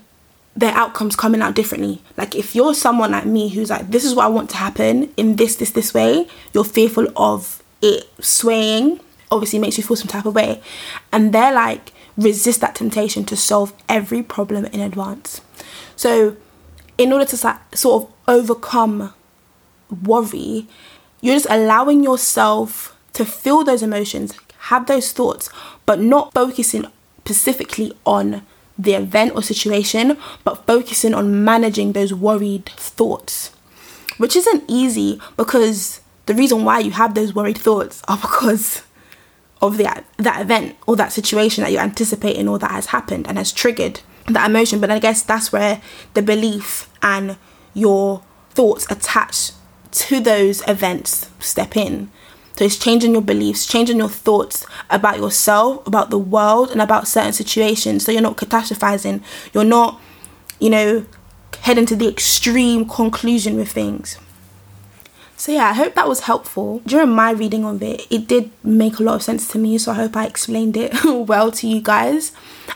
their 0.56 0.74
outcomes 0.74 1.16
coming 1.16 1.42
out 1.42 1.54
differently. 1.54 2.02
Like 2.16 2.36
if 2.36 2.56
you're 2.56 2.74
someone 2.74 3.12
like 3.12 3.26
me 3.26 3.50
who's 3.50 3.70
like, 3.70 3.92
this 3.92 4.06
is 4.06 4.16
what 4.16 4.26
I 4.26 4.30
want 4.30 4.50
to 4.52 4.58
happen 4.58 5.14
in 5.18 5.36
this, 5.36 5.58
this, 5.58 5.72
this 5.72 5.94
way, 5.94 6.28
you're 6.54 6.64
fearful 6.64 7.08
of 7.18 7.62
it 7.82 8.10
swaying, 8.24 9.02
obviously 9.32 9.60
makes 9.60 9.78
you 9.78 9.84
feel 9.84 9.98
some 9.98 10.08
type 10.08 10.26
of 10.26 10.34
way. 10.34 10.62
And 11.12 11.34
they're 11.34 11.54
like, 11.54 11.92
resist 12.18 12.62
that 12.62 12.76
temptation 12.76 13.26
to 13.26 13.36
solve 13.36 13.74
every 13.90 14.24
problem 14.24 14.66
in 14.66 14.80
advance. 14.80 15.42
So 15.98 16.38
in 16.98 17.12
order 17.12 17.26
to 17.26 17.38
sort 17.74 18.04
of 18.04 18.12
overcome 18.28 19.14
worry, 20.04 20.68
you're 21.22 21.36
just 21.36 21.48
allowing 21.50 22.04
yourself 22.04 22.98
to 23.14 23.26
feel 23.26 23.64
those 23.64 23.84
emotions, 23.84 24.34
have 24.60 24.88
those 24.88 25.12
thoughts, 25.12 25.50
but 25.86 26.00
not 26.00 26.34
focusing 26.34 26.86
specifically 27.20 27.94
on 28.06 28.46
the 28.78 28.94
event 28.94 29.34
or 29.36 29.42
situation, 29.42 30.18
but 30.44 30.66
focusing 30.68 31.14
on 31.14 31.44
managing 31.44 31.94
those 31.94 32.14
worried 32.14 32.66
thoughts, 32.76 33.52
which 34.18 34.36
isn't 34.36 34.64
easy 34.68 35.20
because 35.38 36.02
the 36.26 36.34
reason 36.34 36.64
why 36.64 36.80
you 36.80 36.92
have 36.92 37.14
those 37.14 37.34
worried 37.34 37.58
thoughts 37.58 38.02
are 38.08 38.18
because 38.18 38.82
of 39.62 39.78
that 39.78 40.06
that 40.18 40.42
event 40.42 40.76
or 40.86 40.96
that 40.96 41.14
situation 41.14 41.64
that 41.64 41.72
you're 41.72 41.82
anticipating 41.82 42.48
or 42.48 42.60
that 42.60 42.72
has 42.72 42.88
happened 42.88 43.28
and 43.28 43.38
has 43.38 43.52
triggered 43.54 44.02
that 44.28 44.50
emotion 44.50 44.80
but 44.80 44.90
i 44.90 44.98
guess 44.98 45.22
that's 45.22 45.52
where 45.52 45.82
the 46.16 46.22
belief 46.22 46.90
and 47.04 47.38
your 47.76 48.24
thoughts 48.56 48.90
attached 48.90 49.54
to 49.92 50.20
those 50.20 50.68
events 50.68 51.30
step 51.40 51.78
in. 51.78 52.10
So 52.58 52.66
it's 52.66 52.78
changing 52.78 53.12
your 53.12 53.22
beliefs 53.22 53.66
changing 53.66 53.98
your 53.98 54.10
thoughts 54.10 54.66
about 54.90 55.18
yourself 55.18 55.86
about 55.86 56.10
the 56.10 56.18
world 56.18 56.72
and 56.72 56.82
about 56.82 57.08
certain 57.08 57.34
situations. 57.34 58.06
So 58.06 58.12
you're 58.12 58.22
not 58.22 58.38
catastrophizing. 58.38 59.22
You're 59.54 59.66
not 59.66 60.00
you 60.60 60.70
know 60.70 61.06
heading 61.62 61.86
to 61.88 61.96
the 61.96 62.08
extreme 62.08 62.88
conclusion 62.88 63.56
with 63.58 63.72
things 63.72 64.18
so 65.38 65.52
yeah, 65.52 65.69
I 65.69 65.74
hope 65.74 65.95
that 65.95 66.08
was 66.08 66.21
helpful. 66.21 66.82
During 66.86 67.10
my 67.10 67.32
reading 67.32 67.65
of 67.65 67.84
it, 67.84 68.08
it 68.10 68.28
did 68.28 68.52
make 68.63 69.00
a 69.00 69.04
lot 69.04 69.15
of 69.15 69.24
sense 69.24 69.48
to 69.50 69.58
me, 69.58 69.78
so 69.78 69.91
I 69.91 69.95
hope 69.95 70.15
I 70.15 70.26
explained 70.26 70.78
it 70.78 70.93
well 71.06 71.52
to 71.52 71.67
you 71.67 71.82
guys. 71.82 72.32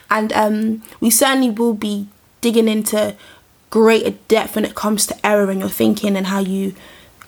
And 0.10 0.34
um, 0.34 0.84
we 1.00 1.10
certainly 1.10 1.50
will 1.50 1.74
be 1.74 2.08
digging 2.42 2.68
into 2.68 3.16
greater 3.70 4.12
depth 4.28 4.56
when 4.56 4.66
it 4.66 4.76
comes 4.76 5.06
to 5.08 5.26
error 5.26 5.50
in 5.52 5.60
your 5.60 5.70
thinking 5.70 6.18
and 6.18 6.28
how 6.28 6.40
you 6.40 6.76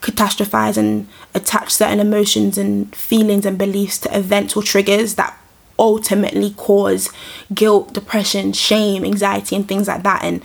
catastrophize 0.02 0.78
and 0.78 1.08
attach 1.34 1.72
certain 1.72 2.00
emotions 2.00 2.58
and 2.58 2.94
feelings 2.96 3.46
and 3.46 3.58
beliefs 3.58 4.00
to 4.00 4.18
events 4.18 4.58
or 4.58 4.64
triggers 4.64 5.16
that 5.16 5.38
ultimately 5.78 6.52
cause 6.58 7.10
guilt, 7.54 7.94
depression, 7.94 8.52
shame, 8.52 9.06
anxiety, 9.06 9.56
and 9.56 9.68
things 9.68 9.88
like 9.88 10.04
that. 10.04 10.24
And 10.24 10.42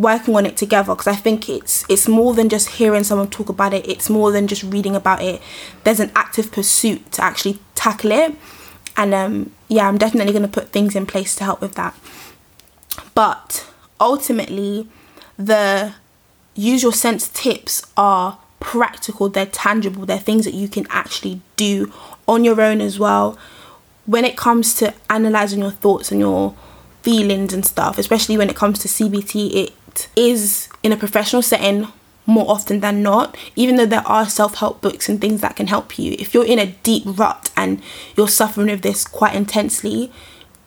working 0.00 0.34
on 0.34 0.46
it 0.46 0.56
together 0.56 0.94
because 0.94 1.06
I 1.06 1.14
think 1.14 1.48
it's 1.48 1.84
it's 1.88 2.08
more 2.08 2.34
than 2.34 2.48
just 2.48 2.70
hearing 2.70 3.04
someone 3.04 3.28
talk 3.28 3.48
about 3.48 3.74
it. 3.74 3.86
It's 3.88 4.08
more 4.08 4.32
than 4.32 4.46
just 4.46 4.62
reading 4.62 4.96
about 4.96 5.22
it. 5.22 5.42
There's 5.84 6.00
an 6.00 6.10
active 6.16 6.50
pursuit 6.50 7.12
to 7.12 7.22
actually 7.22 7.58
tackle 7.74 8.12
it, 8.12 8.34
and 8.96 9.14
um, 9.14 9.52
yeah, 9.68 9.86
I'm 9.86 9.98
definitely 9.98 10.32
going 10.32 10.42
to 10.42 10.48
put 10.48 10.70
things 10.70 10.96
in 10.96 11.06
place 11.06 11.34
to 11.36 11.44
help 11.44 11.60
with 11.60 11.74
that. 11.74 11.94
But 13.14 13.66
ultimately, 14.00 14.88
the 15.36 15.94
use 16.54 16.82
your 16.82 16.92
sense 16.92 17.28
tips 17.28 17.86
are 17.96 18.38
practical. 18.58 19.28
They're 19.28 19.46
tangible. 19.46 20.06
They're 20.06 20.18
things 20.18 20.44
that 20.44 20.54
you 20.54 20.68
can 20.68 20.86
actually 20.90 21.40
do 21.56 21.92
on 22.26 22.44
your 22.44 22.60
own 22.60 22.80
as 22.80 22.98
well. 22.98 23.38
When 24.06 24.24
it 24.24 24.36
comes 24.36 24.74
to 24.76 24.94
analyzing 25.08 25.60
your 25.60 25.70
thoughts 25.70 26.10
and 26.10 26.20
your 26.20 26.54
feelings 27.02 27.52
and 27.52 27.64
stuff, 27.64 27.98
especially 27.98 28.36
when 28.36 28.50
it 28.50 28.56
comes 28.56 28.78
to 28.80 28.88
CBT, 28.88 29.54
it 29.54 29.72
is 30.16 30.68
in 30.82 30.92
a 30.92 30.96
professional 30.96 31.42
setting 31.42 31.88
more 32.26 32.50
often 32.50 32.80
than 32.80 33.02
not, 33.02 33.36
even 33.56 33.76
though 33.76 33.86
there 33.86 34.06
are 34.06 34.26
self 34.26 34.56
help 34.56 34.80
books 34.80 35.08
and 35.08 35.20
things 35.20 35.40
that 35.40 35.56
can 35.56 35.66
help 35.66 35.98
you. 35.98 36.16
If 36.18 36.32
you're 36.32 36.46
in 36.46 36.58
a 36.58 36.66
deep 36.66 37.02
rut 37.06 37.50
and 37.56 37.82
you're 38.16 38.28
suffering 38.28 38.68
with 38.68 38.82
this 38.82 39.04
quite 39.04 39.34
intensely, 39.34 40.12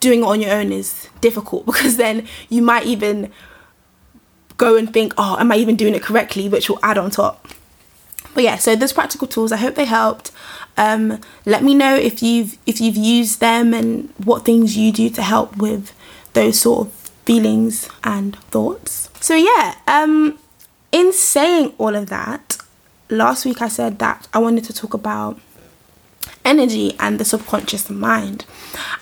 doing 0.00 0.20
it 0.20 0.26
on 0.26 0.40
your 0.40 0.52
own 0.52 0.72
is 0.72 1.08
difficult 1.20 1.66
because 1.70 1.96
then 1.96 2.26
you 2.48 2.62
might 2.62 2.86
even 2.86 3.32
go 4.56 4.76
and 4.76 4.92
think, 4.92 5.14
oh, 5.18 5.36
am 5.38 5.50
I 5.50 5.56
even 5.56 5.76
doing 5.76 5.94
it 5.94 6.02
correctly? 6.02 6.48
Which 6.48 6.68
will 6.68 6.78
add 6.82 6.98
on 6.98 7.10
top. 7.10 7.48
But 8.34 8.44
yeah, 8.44 8.56
so 8.56 8.74
those 8.76 8.92
practical 8.92 9.28
tools, 9.28 9.52
I 9.52 9.56
hope 9.56 9.74
they 9.74 9.84
helped. 9.84 10.32
Um, 10.76 11.20
let 11.46 11.62
me 11.62 11.72
know 11.74 11.94
if 11.94 12.20
you've 12.20 12.58
if 12.66 12.80
you've 12.80 12.96
used 12.96 13.38
them 13.38 13.72
and 13.72 14.12
what 14.24 14.44
things 14.44 14.76
you 14.76 14.90
do 14.90 15.08
to 15.10 15.22
help 15.22 15.56
with 15.56 15.92
those 16.32 16.60
sort 16.60 16.88
of 16.88 17.03
feelings 17.24 17.88
and 18.02 18.36
thoughts. 18.50 19.10
So 19.20 19.34
yeah, 19.34 19.76
um 19.86 20.38
in 20.92 21.12
saying 21.12 21.72
all 21.78 21.94
of 21.94 22.08
that, 22.08 22.58
last 23.08 23.44
week 23.44 23.60
I 23.60 23.68
said 23.68 23.98
that 23.98 24.28
I 24.32 24.38
wanted 24.38 24.64
to 24.64 24.72
talk 24.72 24.94
about 24.94 25.38
energy 26.44 26.94
and 27.00 27.18
the 27.18 27.24
subconscious 27.24 27.90
mind. 27.90 28.44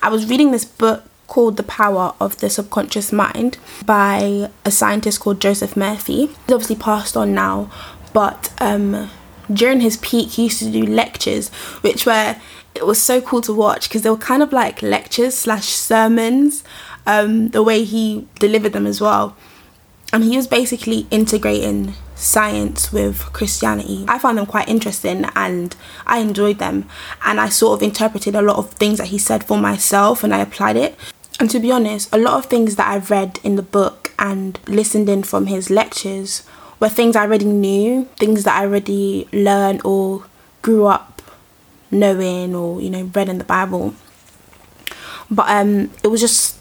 I 0.02 0.08
was 0.08 0.28
reading 0.28 0.50
this 0.52 0.64
book 0.64 1.04
called 1.26 1.56
The 1.56 1.62
Power 1.62 2.14
of 2.20 2.38
the 2.38 2.50
Subconscious 2.50 3.12
Mind 3.12 3.58
by 3.86 4.50
a 4.64 4.70
scientist 4.70 5.20
called 5.20 5.40
Joseph 5.40 5.76
Murphy. 5.76 6.26
He's 6.26 6.52
obviously 6.52 6.76
passed 6.76 7.16
on 7.16 7.32
now, 7.34 7.70
but 8.12 8.52
um, 8.60 9.10
during 9.54 9.80
his 9.80 9.96
peak, 9.98 10.30
he 10.30 10.44
used 10.44 10.58
to 10.60 10.70
do 10.70 10.84
lectures, 10.84 11.48
which 11.82 12.06
were 12.06 12.36
it 12.74 12.86
was 12.86 13.02
so 13.02 13.20
cool 13.20 13.42
to 13.42 13.52
watch 13.52 13.88
because 13.88 14.02
they 14.02 14.10
were 14.10 14.16
kind 14.16 14.42
of 14.42 14.52
like 14.52 14.82
lectures 14.82 15.34
slash 15.34 15.66
sermons, 15.66 16.64
um, 17.06 17.50
the 17.50 17.62
way 17.62 17.84
he 17.84 18.26
delivered 18.38 18.72
them 18.72 18.86
as 18.86 19.00
well. 19.00 19.36
And 20.12 20.24
he 20.24 20.36
was 20.36 20.46
basically 20.46 21.06
integrating 21.10 21.94
science 22.14 22.92
with 22.92 23.20
Christianity. 23.32 24.04
I 24.08 24.18
found 24.18 24.38
them 24.38 24.46
quite 24.46 24.68
interesting 24.68 25.24
and 25.34 25.74
I 26.06 26.18
enjoyed 26.18 26.58
them. 26.58 26.88
And 27.24 27.40
I 27.40 27.48
sort 27.48 27.78
of 27.78 27.82
interpreted 27.82 28.34
a 28.34 28.42
lot 28.42 28.56
of 28.56 28.70
things 28.72 28.98
that 28.98 29.08
he 29.08 29.18
said 29.18 29.44
for 29.44 29.58
myself 29.58 30.22
and 30.22 30.34
I 30.34 30.40
applied 30.40 30.76
it. 30.76 30.96
And 31.40 31.50
to 31.50 31.58
be 31.58 31.72
honest, 31.72 32.14
a 32.14 32.18
lot 32.18 32.34
of 32.34 32.46
things 32.46 32.76
that 32.76 32.88
I've 32.88 33.10
read 33.10 33.40
in 33.42 33.56
the 33.56 33.62
book 33.62 34.12
and 34.18 34.58
listened 34.66 35.08
in 35.08 35.22
from 35.22 35.46
his 35.46 35.70
lectures 35.70 36.46
were 36.82 36.88
things 36.88 37.14
I 37.14 37.22
already 37.22 37.44
knew, 37.44 38.06
things 38.16 38.42
that 38.42 38.58
I 38.58 38.64
already 38.66 39.28
learned 39.32 39.82
or 39.84 40.24
grew 40.62 40.86
up 40.86 41.22
knowing 41.92 42.56
or, 42.56 42.80
you 42.80 42.90
know, 42.90 43.04
read 43.14 43.28
in 43.28 43.38
the 43.38 43.44
Bible. 43.44 43.94
But 45.30 45.48
um 45.48 45.90
it 46.02 46.08
was 46.08 46.20
just 46.20 46.58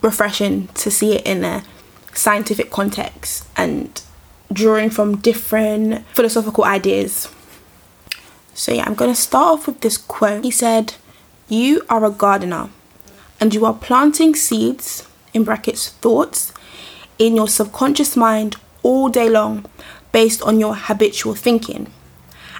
refreshing 0.00 0.68
to 0.74 0.90
see 0.90 1.16
it 1.16 1.26
in 1.26 1.44
a 1.44 1.64
scientific 2.12 2.70
context 2.70 3.48
and 3.56 4.00
drawing 4.52 4.90
from 4.90 5.16
different 5.16 6.06
philosophical 6.08 6.64
ideas. 6.64 7.28
So, 8.54 8.72
yeah, 8.72 8.84
I'm 8.86 8.94
going 8.94 9.10
to 9.10 9.20
start 9.20 9.58
off 9.58 9.66
with 9.66 9.80
this 9.80 9.96
quote. 9.96 10.44
He 10.44 10.52
said, 10.52 10.94
You 11.48 11.82
are 11.88 12.04
a 12.04 12.10
gardener 12.10 12.70
and 13.40 13.52
you 13.52 13.66
are 13.66 13.74
planting 13.74 14.36
seeds, 14.36 15.08
in 15.32 15.42
brackets, 15.42 15.88
thoughts, 15.88 16.52
in 17.18 17.34
your 17.34 17.48
subconscious 17.48 18.16
mind 18.16 18.54
all 18.84 19.08
day 19.08 19.28
long 19.28 19.66
based 20.12 20.40
on 20.42 20.60
your 20.60 20.76
habitual 20.76 21.34
thinking. 21.34 21.92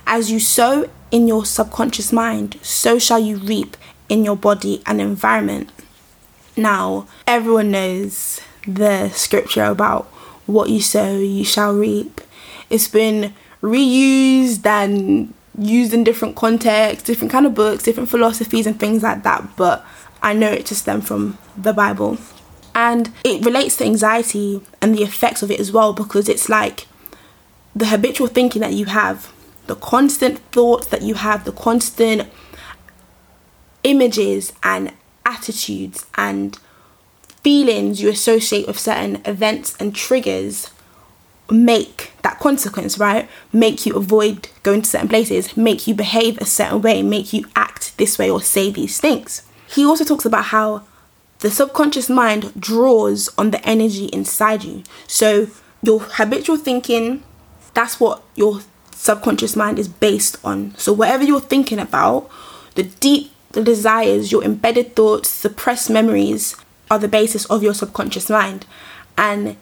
As 0.05 0.33
you 0.33 0.41
sow 0.41 0.91
in 1.13 1.29
your 1.29 1.45
subconscious 1.47 2.13
mind, 2.13 2.59
so 2.63 2.99
shall 2.99 3.21
you 3.21 3.37
reap 3.37 3.77
in 4.09 4.25
your 4.25 4.37
body 4.37 4.83
and 4.87 5.01
environment. 5.01 5.71
Now, 6.57 7.07
everyone 7.27 7.71
knows 7.71 8.41
the 8.67 9.11
scripture 9.11 9.65
about 9.65 10.07
what 10.47 10.69
you 10.69 10.81
sow, 10.81 11.17
you 11.17 11.45
shall 11.45 11.75
reap. 11.75 12.21
It's 12.69 12.89
been 12.89 13.35
reused 13.63 14.67
and 14.67 15.33
used 15.59 15.95
in 15.95 16.05
different 16.05 16.37
contexts, 16.37 17.07
different 17.07 17.33
kind 17.33 17.47
of 17.47 17.55
books, 17.55 17.85
different 17.85 18.09
philosophies 18.09 18.67
and 18.67 18.79
things 18.79 19.03
like 19.03 19.23
that, 19.23 19.57
but 19.57 19.85
I 20.23 20.33
know 20.33 20.51
it 20.51 20.67
to 20.67 20.75
stem 20.75 21.01
from 21.01 21.39
the 21.57 21.73
Bible. 21.73 22.19
And 22.75 23.13
it 23.23 23.45
relates 23.45 23.77
to 23.77 23.85
anxiety 23.85 24.61
and 24.83 24.95
the 24.95 25.03
effects 25.03 25.43
of 25.43 25.51
it 25.51 25.61
as 25.61 25.71
well 25.71 25.93
because 25.93 26.29
it's 26.29 26.49
like 26.49 26.87
the 27.75 27.87
habitual 27.87 28.27
thinking 28.27 28.63
that 28.63 28.73
you 28.73 28.87
have, 28.87 29.33
the 29.67 29.77
constant 29.77 30.39
thoughts 30.51 30.87
that 30.89 31.03
you 31.03 31.15
have, 31.15 31.45
the 31.45 31.53
constant 31.53 32.29
images 33.85 34.53
and 34.63 34.93
attitudes 35.25 36.07
and 36.17 36.59
feelings 37.43 38.01
you 38.01 38.09
associate 38.09 38.67
with 38.67 38.79
certain 38.79 39.21
events 39.25 39.77
and 39.79 39.95
triggers 39.95 40.71
make 41.51 42.13
that 42.23 42.39
consequence, 42.39 42.99
right? 42.99 43.29
Make 43.53 43.85
you 43.85 43.95
avoid 43.97 44.49
going 44.63 44.83
to 44.83 44.89
certain 44.89 45.09
places, 45.09 45.57
make 45.57 45.87
you 45.87 45.95
behave 45.95 46.39
a 46.39 46.47
certain 46.47 46.81
way, 46.81 47.03
make 47.03 47.33
you 47.33 47.45
act 47.55 47.97
this 47.99 48.19
way 48.19 48.31
or 48.31 48.41
say 48.41 48.71
these 48.71 48.99
things. 48.99 49.43
He 49.67 49.85
also 49.85 50.05
talks 50.05 50.25
about 50.25 50.47
how 50.47 50.85
the 51.45 51.51
subconscious 51.51 52.09
mind 52.09 52.59
draws 52.59 53.29
on 53.37 53.51
the 53.51 53.63
energy 53.69 54.07
inside 54.07 54.65
you. 54.65 54.83
So, 55.07 55.49
your 55.83 56.01
habitual 56.01 56.57
thinking, 56.57 57.23
that's 57.75 58.01
what 58.01 58.23
your 58.35 58.61
subconscious 58.93 59.55
mind 59.55 59.79
is 59.79 59.87
based 59.87 60.39
on. 60.43 60.75
So, 60.79 60.91
whatever 60.95 61.23
you're 61.23 61.43
thinking 61.43 61.79
about, 61.79 62.31
the 62.77 62.85
deep 62.85 63.31
the 63.53 63.63
desires, 63.63 64.33
your 64.33 64.43
embedded 64.43 64.97
thoughts, 64.97 65.29
suppressed 65.29 65.91
memories, 65.91 66.57
are 66.91 66.99
the 66.99 67.09
basis 67.09 67.45
of 67.45 67.63
your 67.63 67.75
subconscious 67.75 68.31
mind. 68.31 68.65
And 69.19 69.59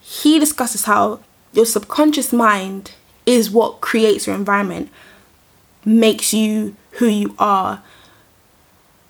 he 0.00 0.38
discusses 0.38 0.84
how 0.84 1.18
your 1.52 1.66
subconscious 1.66 2.32
mind 2.32 2.92
is 3.26 3.50
what 3.50 3.80
creates 3.80 4.28
your 4.28 4.36
environment, 4.36 4.88
makes 5.84 6.32
you 6.32 6.76
who 6.92 7.06
you 7.06 7.34
are, 7.40 7.82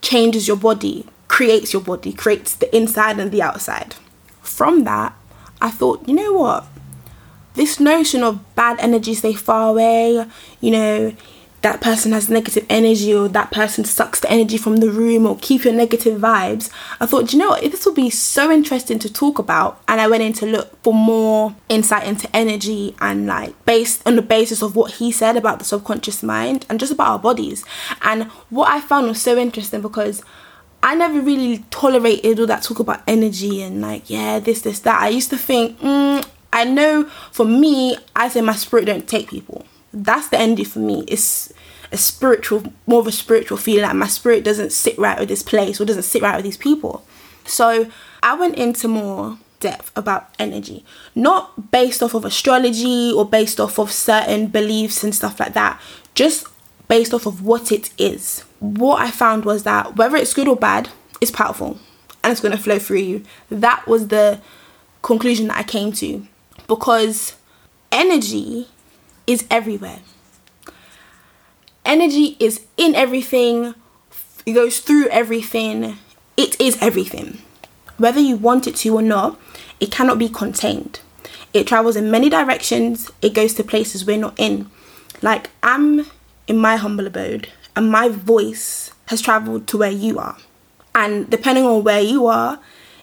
changes 0.00 0.48
your 0.48 0.56
body, 0.56 1.06
creates 1.34 1.72
your 1.72 1.82
body, 1.82 2.12
creates 2.12 2.54
the 2.54 2.76
inside 2.76 3.18
and 3.18 3.32
the 3.32 3.42
outside. 3.42 3.96
From 4.40 4.84
that, 4.84 5.16
I 5.60 5.68
thought, 5.68 6.08
you 6.08 6.14
know 6.14 6.32
what? 6.32 6.64
This 7.54 7.80
notion 7.80 8.22
of 8.22 8.54
bad 8.54 8.78
energy 8.78 9.14
stay 9.14 9.32
far 9.34 9.70
away, 9.70 10.26
you 10.60 10.70
know, 10.70 11.12
that 11.62 11.80
person 11.80 12.12
has 12.12 12.30
negative 12.30 12.64
energy 12.70 13.12
or 13.12 13.26
that 13.26 13.50
person 13.50 13.84
sucks 13.84 14.20
the 14.20 14.30
energy 14.30 14.56
from 14.56 14.76
the 14.76 14.90
room 14.90 15.26
or 15.26 15.36
keep 15.40 15.64
your 15.64 15.74
negative 15.74 16.20
vibes, 16.20 16.70
I 17.00 17.06
thought, 17.06 17.32
you 17.32 17.38
know 17.40 17.48
what, 17.48 17.62
this 17.62 17.84
will 17.84 17.94
be 17.94 18.10
so 18.10 18.52
interesting 18.52 19.00
to 19.00 19.12
talk 19.12 19.40
about. 19.40 19.82
And 19.88 20.00
I 20.00 20.06
went 20.06 20.22
in 20.22 20.34
to 20.34 20.46
look 20.46 20.80
for 20.84 20.94
more 20.94 21.56
insight 21.68 22.06
into 22.06 22.28
energy 22.36 22.94
and 23.00 23.26
like 23.26 23.64
based 23.64 24.06
on 24.06 24.14
the 24.14 24.22
basis 24.22 24.62
of 24.62 24.76
what 24.76 24.92
he 24.92 25.10
said 25.10 25.36
about 25.36 25.58
the 25.58 25.64
subconscious 25.64 26.22
mind 26.22 26.64
and 26.68 26.78
just 26.78 26.92
about 26.92 27.08
our 27.08 27.18
bodies. 27.18 27.64
And 28.02 28.24
what 28.50 28.70
I 28.70 28.80
found 28.80 29.08
was 29.08 29.20
so 29.20 29.36
interesting 29.36 29.80
because 29.80 30.22
I 30.84 30.94
never 30.94 31.20
really 31.20 31.64
tolerated 31.70 32.38
all 32.38 32.46
that 32.46 32.62
talk 32.62 32.78
about 32.78 33.02
energy 33.08 33.62
and 33.62 33.80
like, 33.80 34.08
yeah, 34.08 34.38
this, 34.38 34.62
this, 34.62 34.78
that. 34.80 35.02
I 35.02 35.08
used 35.08 35.30
to 35.30 35.36
think, 35.36 35.80
mm, 35.80 36.24
I 36.52 36.64
know 36.64 37.04
for 37.32 37.44
me, 37.44 37.96
I 38.14 38.28
say 38.28 38.40
my 38.42 38.54
spirit 38.54 38.84
don't 38.84 39.08
take 39.08 39.30
people 39.30 39.66
that's 39.94 40.28
the 40.28 40.38
energy 40.38 40.64
for 40.64 40.80
me. 40.80 41.04
It's 41.06 41.52
a 41.92 41.96
spiritual, 41.96 42.72
more 42.86 43.00
of 43.00 43.06
a 43.06 43.12
spiritual 43.12 43.56
feeling. 43.56 43.84
Like 43.84 43.94
my 43.94 44.08
spirit 44.08 44.44
doesn't 44.44 44.72
sit 44.72 44.98
right 44.98 45.18
with 45.18 45.28
this 45.28 45.42
place 45.42 45.80
or 45.80 45.84
doesn't 45.84 46.02
sit 46.02 46.22
right 46.22 46.36
with 46.36 46.44
these 46.44 46.56
people. 46.56 47.06
So 47.46 47.90
I 48.22 48.34
went 48.34 48.56
into 48.56 48.88
more 48.88 49.38
depth 49.60 49.92
about 49.96 50.34
energy, 50.38 50.84
not 51.14 51.70
based 51.70 52.02
off 52.02 52.14
of 52.14 52.24
astrology 52.24 53.12
or 53.12 53.24
based 53.24 53.60
off 53.60 53.78
of 53.78 53.92
certain 53.92 54.48
beliefs 54.48 55.04
and 55.04 55.14
stuff 55.14 55.38
like 55.38 55.54
that, 55.54 55.80
just 56.14 56.46
based 56.88 57.14
off 57.14 57.26
of 57.26 57.42
what 57.42 57.70
it 57.70 57.90
is. 57.96 58.44
What 58.64 59.02
I 59.02 59.10
found 59.10 59.44
was 59.44 59.64
that 59.64 59.96
whether 59.96 60.16
it's 60.16 60.32
good 60.32 60.48
or 60.48 60.56
bad, 60.56 60.88
it's 61.20 61.30
powerful 61.30 61.78
and 62.22 62.32
it's 62.32 62.40
going 62.40 62.56
to 62.56 62.62
flow 62.62 62.78
through 62.78 62.98
you. 62.98 63.22
That 63.50 63.86
was 63.86 64.08
the 64.08 64.40
conclusion 65.02 65.48
that 65.48 65.58
I 65.58 65.62
came 65.64 65.92
to 65.92 66.26
because 66.66 67.36
energy 67.92 68.68
is 69.26 69.46
everywhere. 69.50 69.98
Energy 71.84 72.38
is 72.40 72.64
in 72.78 72.94
everything, 72.94 73.74
it 74.46 74.54
goes 74.54 74.80
through 74.80 75.08
everything, 75.08 75.98
it 76.38 76.58
is 76.58 76.78
everything. 76.80 77.38
Whether 77.98 78.20
you 78.20 78.36
want 78.36 78.66
it 78.66 78.76
to 78.76 78.94
or 78.94 79.02
not, 79.02 79.38
it 79.78 79.92
cannot 79.92 80.18
be 80.18 80.30
contained. 80.30 81.00
It 81.52 81.66
travels 81.66 81.96
in 81.96 82.10
many 82.10 82.30
directions, 82.30 83.10
it 83.20 83.34
goes 83.34 83.52
to 83.54 83.62
places 83.62 84.06
we're 84.06 84.16
not 84.16 84.34
in. 84.38 84.70
Like, 85.20 85.50
I'm 85.62 86.06
in 86.48 86.56
my 86.56 86.76
humble 86.76 87.06
abode, 87.06 87.50
and 87.76 87.90
my 87.90 88.08
voice 88.08 88.92
has 89.06 89.20
traveled 89.20 89.66
to 89.68 89.78
where 89.78 89.90
you 89.90 90.18
are. 90.18 90.36
And 90.94 91.28
depending 91.28 91.64
on 91.64 91.84
where 91.84 92.00
you 92.00 92.26
are, 92.26 92.60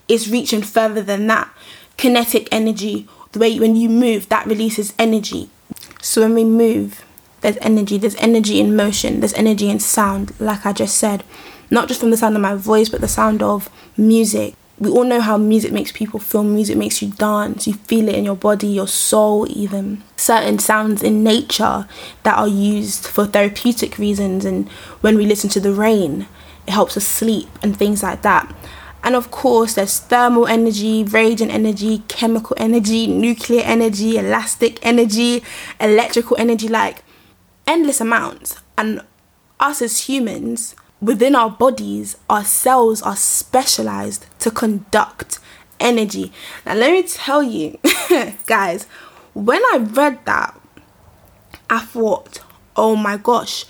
it's 0.08 0.28
reaching 0.28 0.62
further 0.62 1.02
than 1.02 1.28
that. 1.28 1.50
Kinetic 1.98 2.48
energy, 2.52 3.08
the 3.32 3.40
way 3.40 3.60
when 3.60 3.76
you 3.76 3.90
move, 3.90 4.30
that 4.30 4.46
releases 4.46 4.94
energy. 4.98 5.50
So 6.02 6.22
when 6.22 6.34
we 6.34 6.44
move, 6.44 7.06
there's 7.42 7.58
energy, 7.58 7.98
there's 7.98 8.16
energy 8.16 8.60
in 8.60 8.76
motion, 8.76 9.20
there's 9.20 9.34
energy 9.34 9.70
in 9.70 9.80
sound, 9.80 10.40
like 10.40 10.66
I 10.66 10.74
just 10.74 10.98
said. 10.98 11.24
Not 11.70 11.88
just 11.88 12.00
from 12.00 12.12
the 12.12 12.18
sound 12.18 12.36
of 12.36 12.42
my 12.42 12.56
voice, 12.56 12.90
but 12.90 13.02
the 13.02 13.08
sound 13.08 13.42
of 13.42 13.70
music. 13.98 14.56
We 14.82 14.90
all 14.90 15.04
know 15.04 15.22
how 15.22 15.38
music 15.38 15.72
makes 15.72 15.92
people 15.92 16.20
feel. 16.20 16.44
Music 16.44 16.76
makes 16.76 17.04
you 17.04 17.10
dance, 17.12 17.68
you 17.68 17.74
feel 17.74 18.10
it 18.10 18.16
in 18.16 18.26
your 18.26 18.36
body, 18.36 18.66
your 18.66 18.88
soul, 18.88 19.46
even. 19.48 20.04
Certain 20.16 20.58
sounds 20.58 21.04
in 21.04 21.24
nature 21.24 21.88
that 22.24 22.36
are 22.36 22.48
used 22.48 23.06
for 23.06 23.28
therapeutic 23.28 24.00
reasons, 24.00 24.44
and 24.44 24.68
when 25.02 25.18
we 25.18 25.28
listen 25.28 25.52
to 25.52 25.60
the 25.60 25.72
rain, 25.72 26.26
it 26.66 26.72
helps 26.72 26.98
us 26.98 27.06
sleep 27.06 27.48
and 27.62 27.78
things 27.78 28.02
like 28.02 28.24
that. 28.24 28.52
And 29.04 29.16
of 29.16 29.30
course, 29.30 29.76
there's 29.76 30.00
thermal 30.00 30.48
energy, 30.48 31.04
radiant 31.04 31.54
energy, 31.54 32.00
chemical 32.08 32.56
energy, 32.60 33.06
nuclear 33.06 33.62
energy, 33.62 34.18
elastic 34.18 34.80
energy, 34.82 35.44
electrical 35.80 36.38
energy, 36.40 36.68
like 36.68 37.04
endless 37.68 38.02
amounts. 38.02 38.60
And 38.80 39.02
us 39.60 39.84
as 39.84 40.10
humans, 40.10 40.76
within 41.02 41.36
our 41.36 41.50
bodies, 41.50 42.18
our 42.30 42.44
cells 42.44 43.02
are 43.02 43.16
specialized 43.16 44.26
to 44.40 44.52
conduct 44.52 45.40
energy. 45.80 46.32
Now, 46.66 46.76
let 46.76 46.92
me 46.92 47.04
tell 47.04 47.42
you, 47.44 47.78
guys, 48.46 48.86
when 49.34 49.62
I 49.74 49.78
read 49.78 50.26
that, 50.26 50.60
I 51.70 51.80
thought, 51.80 52.42
oh 52.76 52.96
my 52.96 53.18
gosh, 53.18 53.66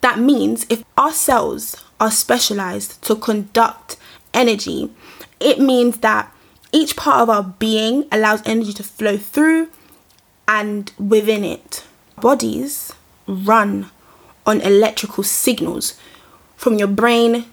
that 0.00 0.18
means 0.18 0.66
if 0.70 0.82
our 0.96 1.12
cells 1.12 1.76
are 2.00 2.10
specialized 2.10 3.02
to 3.02 3.16
conduct 3.16 3.96
energy, 4.32 4.90
It 5.40 5.58
means 5.58 5.98
that 5.98 6.32
each 6.70 6.96
part 6.96 7.22
of 7.22 7.30
our 7.30 7.42
being 7.42 8.04
allows 8.12 8.42
energy 8.44 8.74
to 8.74 8.82
flow 8.84 9.16
through 9.16 9.68
and 10.46 10.92
within 10.98 11.44
it. 11.44 11.84
Bodies 12.20 12.92
run 13.26 13.90
on 14.46 14.60
electrical 14.60 15.24
signals 15.24 15.94
from 16.60 16.74
your 16.74 16.88
brain 16.88 17.46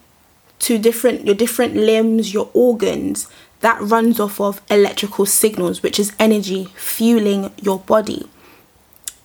to 0.59 0.77
different 0.77 1.25
your 1.25 1.33
different 1.33 1.73
limbs, 1.73 2.33
your 2.33 2.49
organs 2.53 3.29
that 3.61 3.81
runs 3.81 4.19
off 4.19 4.41
of 4.41 4.61
electrical 4.69 5.25
signals, 5.25 5.81
which 5.81 5.97
is 5.97 6.11
energy 6.19 6.65
fueling 6.75 7.49
your 7.61 7.79
body. 7.79 8.27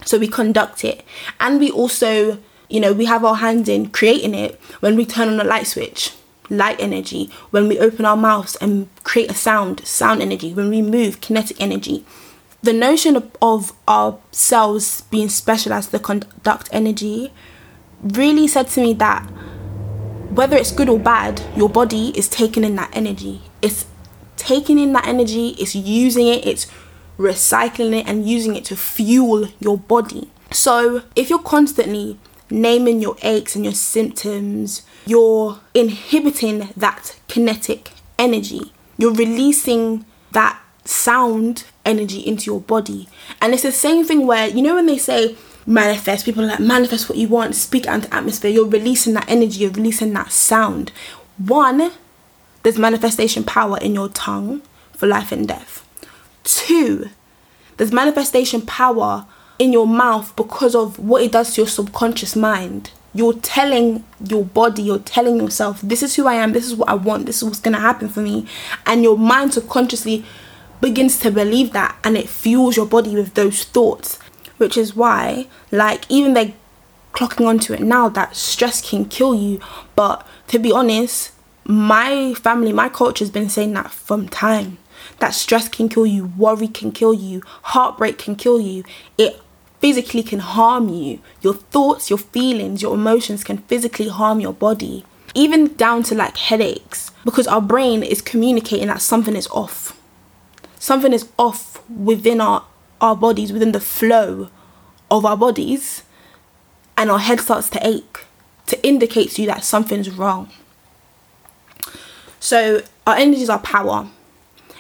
So 0.04 0.20
we 0.20 0.28
conduct 0.28 0.84
it. 0.84 1.04
And 1.40 1.58
we 1.58 1.68
also, 1.68 2.38
you 2.70 2.78
know, 2.78 2.92
we 2.92 3.06
have 3.06 3.24
our 3.24 3.34
hands 3.34 3.68
in 3.68 3.90
creating 3.90 4.36
it 4.36 4.60
when 4.78 4.94
we 4.94 5.04
turn 5.04 5.28
on 5.28 5.40
a 5.40 5.44
light 5.44 5.66
switch, 5.66 6.14
light 6.48 6.78
energy, 6.78 7.28
when 7.50 7.66
we 7.66 7.80
open 7.80 8.04
our 8.04 8.16
mouths 8.16 8.54
and 8.60 8.88
create 9.02 9.32
a 9.32 9.34
sound, 9.34 9.84
sound 9.84 10.22
energy, 10.22 10.54
when 10.54 10.70
we 10.70 10.80
move, 10.80 11.20
kinetic 11.20 11.60
energy. 11.60 12.04
The 12.62 12.72
notion 12.72 13.16
of, 13.16 13.36
of 13.42 13.72
our 13.88 14.16
cells 14.30 15.00
being 15.10 15.28
specialized 15.28 15.90
to 15.90 15.98
conduct 15.98 16.68
energy 16.70 17.32
really 18.00 18.46
said 18.46 18.68
to 18.68 18.80
me 18.80 18.92
that 18.94 19.28
whether 20.34 20.56
it's 20.56 20.72
good 20.72 20.88
or 20.88 20.98
bad, 20.98 21.42
your 21.56 21.68
body 21.68 22.08
is 22.16 22.28
taking 22.28 22.64
in 22.64 22.76
that 22.76 22.90
energy. 22.94 23.42
It's 23.60 23.86
taking 24.36 24.78
in 24.78 24.92
that 24.94 25.06
energy, 25.06 25.48
it's 25.58 25.74
using 25.74 26.26
it, 26.26 26.46
it's 26.46 26.66
recycling 27.18 28.00
it 28.00 28.08
and 28.08 28.26
using 28.26 28.56
it 28.56 28.64
to 28.66 28.76
fuel 28.76 29.48
your 29.60 29.76
body. 29.76 30.30
So, 30.50 31.02
if 31.14 31.28
you're 31.30 31.38
constantly 31.38 32.18
naming 32.50 33.00
your 33.00 33.16
aches 33.22 33.54
and 33.56 33.64
your 33.64 33.74
symptoms, 33.74 34.82
you're 35.06 35.60
inhibiting 35.74 36.70
that 36.76 37.18
kinetic 37.28 37.92
energy. 38.18 38.72
You're 38.98 39.14
releasing 39.14 40.04
that 40.32 40.58
sound 40.84 41.64
energy 41.84 42.20
into 42.20 42.50
your 42.50 42.60
body. 42.60 43.08
And 43.40 43.52
it's 43.52 43.62
the 43.62 43.72
same 43.72 44.04
thing 44.04 44.26
where, 44.26 44.48
you 44.48 44.62
know, 44.62 44.74
when 44.74 44.86
they 44.86 44.98
say 44.98 45.36
manifest, 45.66 46.24
people 46.24 46.44
like 46.44 46.60
manifest 46.60 47.08
what 47.08 47.18
you 47.18 47.28
want, 47.28 47.54
speak 47.54 47.86
out 47.86 47.96
into 47.96 48.14
atmosphere, 48.14 48.50
you're 48.50 48.68
releasing 48.68 49.14
that 49.14 49.28
energy, 49.28 49.60
you're 49.60 49.70
releasing 49.70 50.12
that 50.14 50.32
sound. 50.32 50.92
One, 51.38 51.92
there's 52.62 52.78
manifestation 52.78 53.44
power 53.44 53.78
in 53.78 53.94
your 53.94 54.08
tongue 54.08 54.62
for 54.92 55.06
life 55.06 55.32
and 55.32 55.46
death. 55.46 55.86
Two, 56.44 57.10
there's 57.76 57.92
manifestation 57.92 58.62
power 58.62 59.26
in 59.58 59.72
your 59.72 59.86
mouth 59.86 60.34
because 60.36 60.74
of 60.74 60.98
what 60.98 61.22
it 61.22 61.32
does 61.32 61.54
to 61.54 61.62
your 61.62 61.68
subconscious 61.68 62.34
mind. 62.34 62.90
You're 63.14 63.34
telling 63.34 64.04
your 64.26 64.44
body, 64.44 64.82
you're 64.82 64.98
telling 64.98 65.36
yourself, 65.36 65.80
this 65.82 66.02
is 66.02 66.16
who 66.16 66.26
I 66.26 66.34
am, 66.34 66.52
this 66.52 66.64
is 66.64 66.74
what 66.74 66.88
I 66.88 66.94
want, 66.94 67.26
this 67.26 67.38
is 67.38 67.44
what's 67.44 67.60
gonna 67.60 67.78
happen 67.78 68.08
for 68.08 68.20
me. 68.20 68.46
And 68.86 69.02
your 69.02 69.18
mind 69.18 69.54
subconsciously 69.54 70.24
begins 70.80 71.18
to 71.20 71.30
believe 71.30 71.72
that 71.72 71.96
and 72.02 72.16
it 72.16 72.28
fuels 72.28 72.76
your 72.76 72.86
body 72.86 73.14
with 73.14 73.34
those 73.34 73.64
thoughts. 73.64 74.18
Which 74.62 74.76
is 74.76 74.94
why, 74.94 75.48
like, 75.72 76.08
even 76.08 76.34
they're 76.34 76.54
clocking 77.12 77.48
onto 77.48 77.72
it 77.72 77.80
now 77.80 78.08
that 78.10 78.36
stress 78.36 78.80
can 78.80 79.06
kill 79.06 79.34
you. 79.34 79.58
But 79.96 80.24
to 80.46 80.60
be 80.60 80.70
honest, 80.70 81.32
my 81.64 82.34
family, 82.34 82.72
my 82.72 82.88
culture 82.88 83.24
has 83.24 83.30
been 83.32 83.48
saying 83.48 83.72
that 83.72 83.90
from 83.90 84.28
time 84.28 84.78
that 85.18 85.34
stress 85.34 85.68
can 85.68 85.88
kill 85.88 86.06
you, 86.06 86.26
worry 86.38 86.68
can 86.68 86.92
kill 86.92 87.12
you, 87.12 87.42
heartbreak 87.74 88.18
can 88.18 88.36
kill 88.36 88.60
you. 88.60 88.84
It 89.18 89.40
physically 89.80 90.22
can 90.22 90.38
harm 90.38 90.88
you. 90.88 91.18
Your 91.40 91.54
thoughts, 91.54 92.08
your 92.08 92.20
feelings, 92.20 92.82
your 92.82 92.94
emotions 92.94 93.42
can 93.42 93.58
physically 93.58 94.08
harm 94.08 94.38
your 94.38 94.52
body. 94.52 95.04
Even 95.34 95.74
down 95.74 96.04
to 96.04 96.14
like 96.14 96.36
headaches, 96.36 97.10
because 97.24 97.48
our 97.48 97.60
brain 97.60 98.04
is 98.04 98.22
communicating 98.22 98.86
that 98.86 99.02
something 99.02 99.34
is 99.34 99.48
off. 99.48 99.98
Something 100.78 101.12
is 101.12 101.28
off 101.36 101.82
within 101.88 102.40
our, 102.40 102.64
our 103.02 103.16
bodies, 103.16 103.52
within 103.52 103.72
the 103.72 103.80
flow 103.80 104.48
of 105.10 105.26
our 105.26 105.36
bodies, 105.36 106.04
and 106.96 107.10
our 107.10 107.18
head 107.18 107.40
starts 107.40 107.68
to 107.70 107.86
ache 107.86 108.24
to 108.66 108.86
indicate 108.86 109.30
to 109.32 109.42
you 109.42 109.48
that 109.48 109.64
something's 109.64 110.10
wrong. 110.10 110.48
So, 112.40 112.82
our 113.06 113.16
energy 113.16 113.42
is 113.42 113.50
our 113.50 113.58
power. 113.58 114.08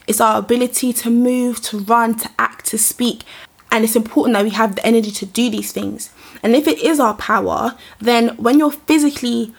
It's 0.06 0.20
our 0.20 0.38
ability 0.38 0.92
to 0.94 1.10
move, 1.10 1.60
to 1.62 1.78
run, 1.78 2.16
to 2.16 2.30
act, 2.38 2.66
to 2.66 2.78
speak. 2.78 3.24
And 3.70 3.84
it's 3.84 3.96
important 3.96 4.34
that 4.34 4.44
we 4.44 4.50
have 4.50 4.76
the 4.76 4.86
energy 4.86 5.10
to 5.12 5.26
do 5.26 5.50
these 5.50 5.72
things. 5.72 6.10
And 6.42 6.54
if 6.54 6.66
it 6.66 6.78
is 6.78 6.98
our 6.98 7.14
power, 7.14 7.76
then 8.00 8.30
when 8.36 8.58
you're 8.58 8.72
physically, 8.72 9.54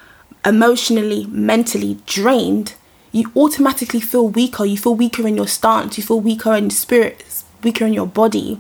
emotionally, 0.46 1.26
mentally 1.28 2.00
drained, 2.06 2.74
you 3.12 3.32
automatically 3.36 4.02
feel 4.02 4.28
weaker. 4.28 4.66
You 4.66 4.78
feel 4.78 4.96
weaker 4.96 5.28
in 5.28 5.38
your 5.38 5.48
stance, 5.48 5.98
you 5.98 6.04
feel 6.04 6.20
weaker 6.20 6.54
in 6.56 6.66
your 6.66 6.72
spirit, 6.72 7.43
weaker 7.64 7.86
in 7.86 7.94
your 7.94 8.08
body, 8.08 8.60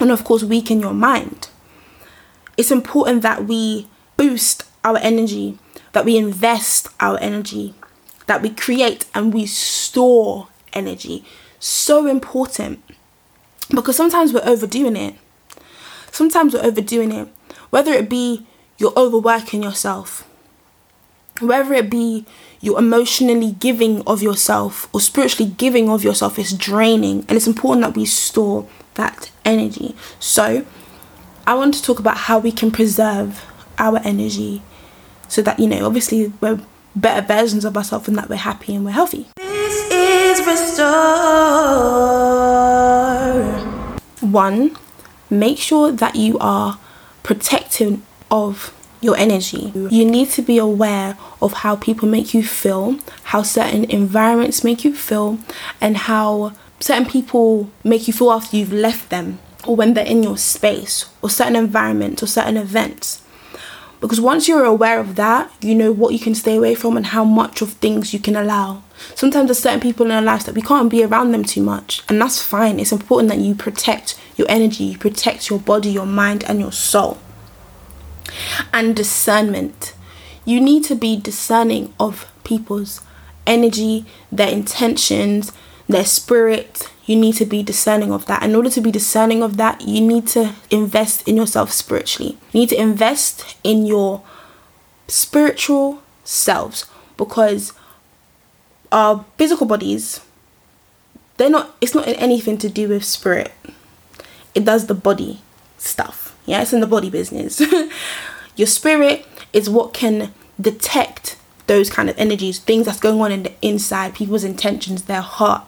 and 0.00 0.10
of 0.10 0.24
course, 0.24 0.42
weak 0.42 0.70
in 0.70 0.80
your 0.80 0.94
mind. 0.94 1.48
It's 2.56 2.70
important 2.70 3.22
that 3.22 3.46
we 3.46 3.88
boost 4.16 4.64
our 4.84 4.98
energy, 4.98 5.58
that 5.92 6.04
we 6.04 6.16
invest 6.16 6.88
our 7.00 7.18
energy, 7.20 7.74
that 8.26 8.42
we 8.42 8.50
create 8.50 9.06
and 9.14 9.32
we 9.32 9.46
store 9.46 10.48
energy. 10.72 11.24
So 11.58 12.06
important 12.06 12.82
because 13.70 13.96
sometimes 13.96 14.32
we're 14.32 14.44
overdoing 14.44 14.96
it. 14.96 15.14
Sometimes 16.10 16.54
we're 16.54 16.64
overdoing 16.64 17.12
it. 17.12 17.28
Whether 17.70 17.92
it 17.92 18.08
be 18.08 18.46
you're 18.76 18.92
overworking 18.96 19.62
yourself, 19.62 20.28
whether 21.42 21.74
it 21.74 21.90
be 21.90 22.24
you're 22.60 22.78
emotionally 22.78 23.52
giving 23.52 24.02
of 24.06 24.22
yourself 24.22 24.88
or 24.94 25.00
spiritually 25.00 25.52
giving 25.58 25.90
of 25.90 26.04
yourself 26.04 26.38
is 26.38 26.52
draining 26.52 27.20
and 27.28 27.32
it's 27.32 27.46
important 27.46 27.84
that 27.84 27.96
we 27.96 28.04
store 28.06 28.68
that 28.94 29.30
energy. 29.44 29.96
So, 30.20 30.64
I 31.46 31.54
want 31.54 31.74
to 31.74 31.82
talk 31.82 31.98
about 31.98 32.16
how 32.16 32.38
we 32.38 32.52
can 32.52 32.70
preserve 32.70 33.44
our 33.78 33.98
energy 34.04 34.62
so 35.28 35.42
that 35.42 35.58
you 35.58 35.66
know, 35.66 35.86
obviously, 35.86 36.32
we're 36.40 36.60
better 36.94 37.26
versions 37.26 37.64
of 37.64 37.76
ourselves 37.76 38.06
and 38.06 38.16
that 38.18 38.28
we're 38.28 38.36
happy 38.36 38.74
and 38.74 38.84
we're 38.84 38.92
healthy. 38.92 39.26
This 39.38 39.90
is 39.90 40.46
restore. 40.46 40.92
One, 44.20 44.76
make 45.30 45.58
sure 45.58 45.90
that 45.90 46.16
you 46.16 46.38
are 46.38 46.78
protecting 47.22 48.02
of 48.30 48.72
your 49.02 49.16
energy. 49.16 49.72
You 49.74 50.04
need 50.04 50.30
to 50.30 50.42
be 50.42 50.56
aware 50.56 51.18
of 51.42 51.52
how 51.52 51.76
people 51.76 52.08
make 52.08 52.32
you 52.32 52.42
feel, 52.42 52.98
how 53.24 53.42
certain 53.42 53.84
environments 53.90 54.64
make 54.64 54.84
you 54.84 54.94
feel, 54.94 55.38
and 55.80 55.96
how 55.96 56.52
certain 56.80 57.04
people 57.04 57.68
make 57.84 58.06
you 58.06 58.14
feel 58.14 58.30
after 58.30 58.56
you've 58.56 58.72
left 58.72 59.10
them 59.10 59.40
or 59.66 59.76
when 59.76 59.94
they're 59.94 60.06
in 60.06 60.22
your 60.22 60.38
space 60.38 61.10
or 61.20 61.28
certain 61.28 61.56
environments 61.56 62.22
or 62.22 62.26
certain 62.26 62.56
events. 62.56 63.22
Because 64.00 64.20
once 64.20 64.48
you're 64.48 64.64
aware 64.64 64.98
of 64.98 65.14
that, 65.14 65.52
you 65.60 65.76
know 65.76 65.92
what 65.92 66.12
you 66.12 66.18
can 66.18 66.34
stay 66.34 66.56
away 66.56 66.74
from 66.74 66.96
and 66.96 67.06
how 67.06 67.22
much 67.22 67.62
of 67.62 67.74
things 67.74 68.12
you 68.12 68.18
can 68.18 68.34
allow. 68.34 68.82
Sometimes 69.14 69.46
there's 69.46 69.60
certain 69.60 69.78
people 69.78 70.06
in 70.06 70.12
our 70.12 70.22
lives 70.22 70.44
that 70.44 70.56
we 70.56 70.62
can't 70.62 70.90
be 70.90 71.04
around 71.04 71.30
them 71.30 71.44
too 71.44 71.62
much, 71.62 72.02
and 72.08 72.20
that's 72.20 72.42
fine. 72.42 72.80
It's 72.80 72.90
important 72.90 73.28
that 73.30 73.38
you 73.38 73.54
protect 73.54 74.18
your 74.36 74.48
energy, 74.50 74.84
you 74.84 74.98
protect 74.98 75.50
your 75.50 75.60
body, 75.60 75.90
your 75.90 76.06
mind, 76.06 76.42
and 76.44 76.58
your 76.58 76.72
soul. 76.72 77.18
And 78.72 78.96
discernment. 78.96 79.94
You 80.44 80.60
need 80.60 80.84
to 80.84 80.94
be 80.94 81.16
discerning 81.16 81.94
of 82.00 82.30
people's 82.44 83.00
energy, 83.46 84.04
their 84.30 84.48
intentions, 84.48 85.52
their 85.88 86.04
spirit, 86.04 86.88
you 87.04 87.16
need 87.16 87.34
to 87.36 87.46
be 87.46 87.62
discerning 87.62 88.12
of 88.12 88.26
that. 88.26 88.42
In 88.42 88.54
order 88.54 88.70
to 88.70 88.80
be 88.80 88.90
discerning 88.90 89.42
of 89.42 89.56
that, 89.56 89.80
you 89.82 90.00
need 90.00 90.28
to 90.28 90.54
invest 90.70 91.26
in 91.26 91.36
yourself 91.36 91.72
spiritually. 91.72 92.38
You 92.52 92.60
need 92.60 92.68
to 92.70 92.80
invest 92.80 93.56
in 93.64 93.86
your 93.86 94.22
spiritual 95.08 96.02
selves 96.24 96.86
because 97.16 97.72
our 98.92 99.24
physical 99.36 99.66
bodies 99.66 100.20
they're 101.36 101.50
not 101.50 101.74
it's 101.80 101.94
not 101.94 102.06
anything 102.06 102.56
to 102.58 102.68
do 102.68 102.88
with 102.88 103.04
spirit. 103.04 103.52
It 104.54 104.64
does 104.64 104.86
the 104.86 104.94
body 104.94 105.40
stuff. 105.78 106.21
Yeah, 106.46 106.62
it's 106.62 106.72
in 106.72 106.80
the 106.80 106.86
body 106.86 107.10
business. 107.10 107.62
your 108.56 108.66
spirit 108.66 109.26
is 109.52 109.70
what 109.70 109.94
can 109.94 110.32
detect 110.60 111.36
those 111.66 111.88
kind 111.88 112.10
of 112.10 112.18
energies, 112.18 112.58
things 112.58 112.86
that's 112.86 113.00
going 113.00 113.20
on 113.20 113.32
in 113.32 113.44
the 113.44 113.52
inside, 113.62 114.14
people's 114.14 114.44
intentions, 114.44 115.04
their 115.04 115.20
heart, 115.20 115.64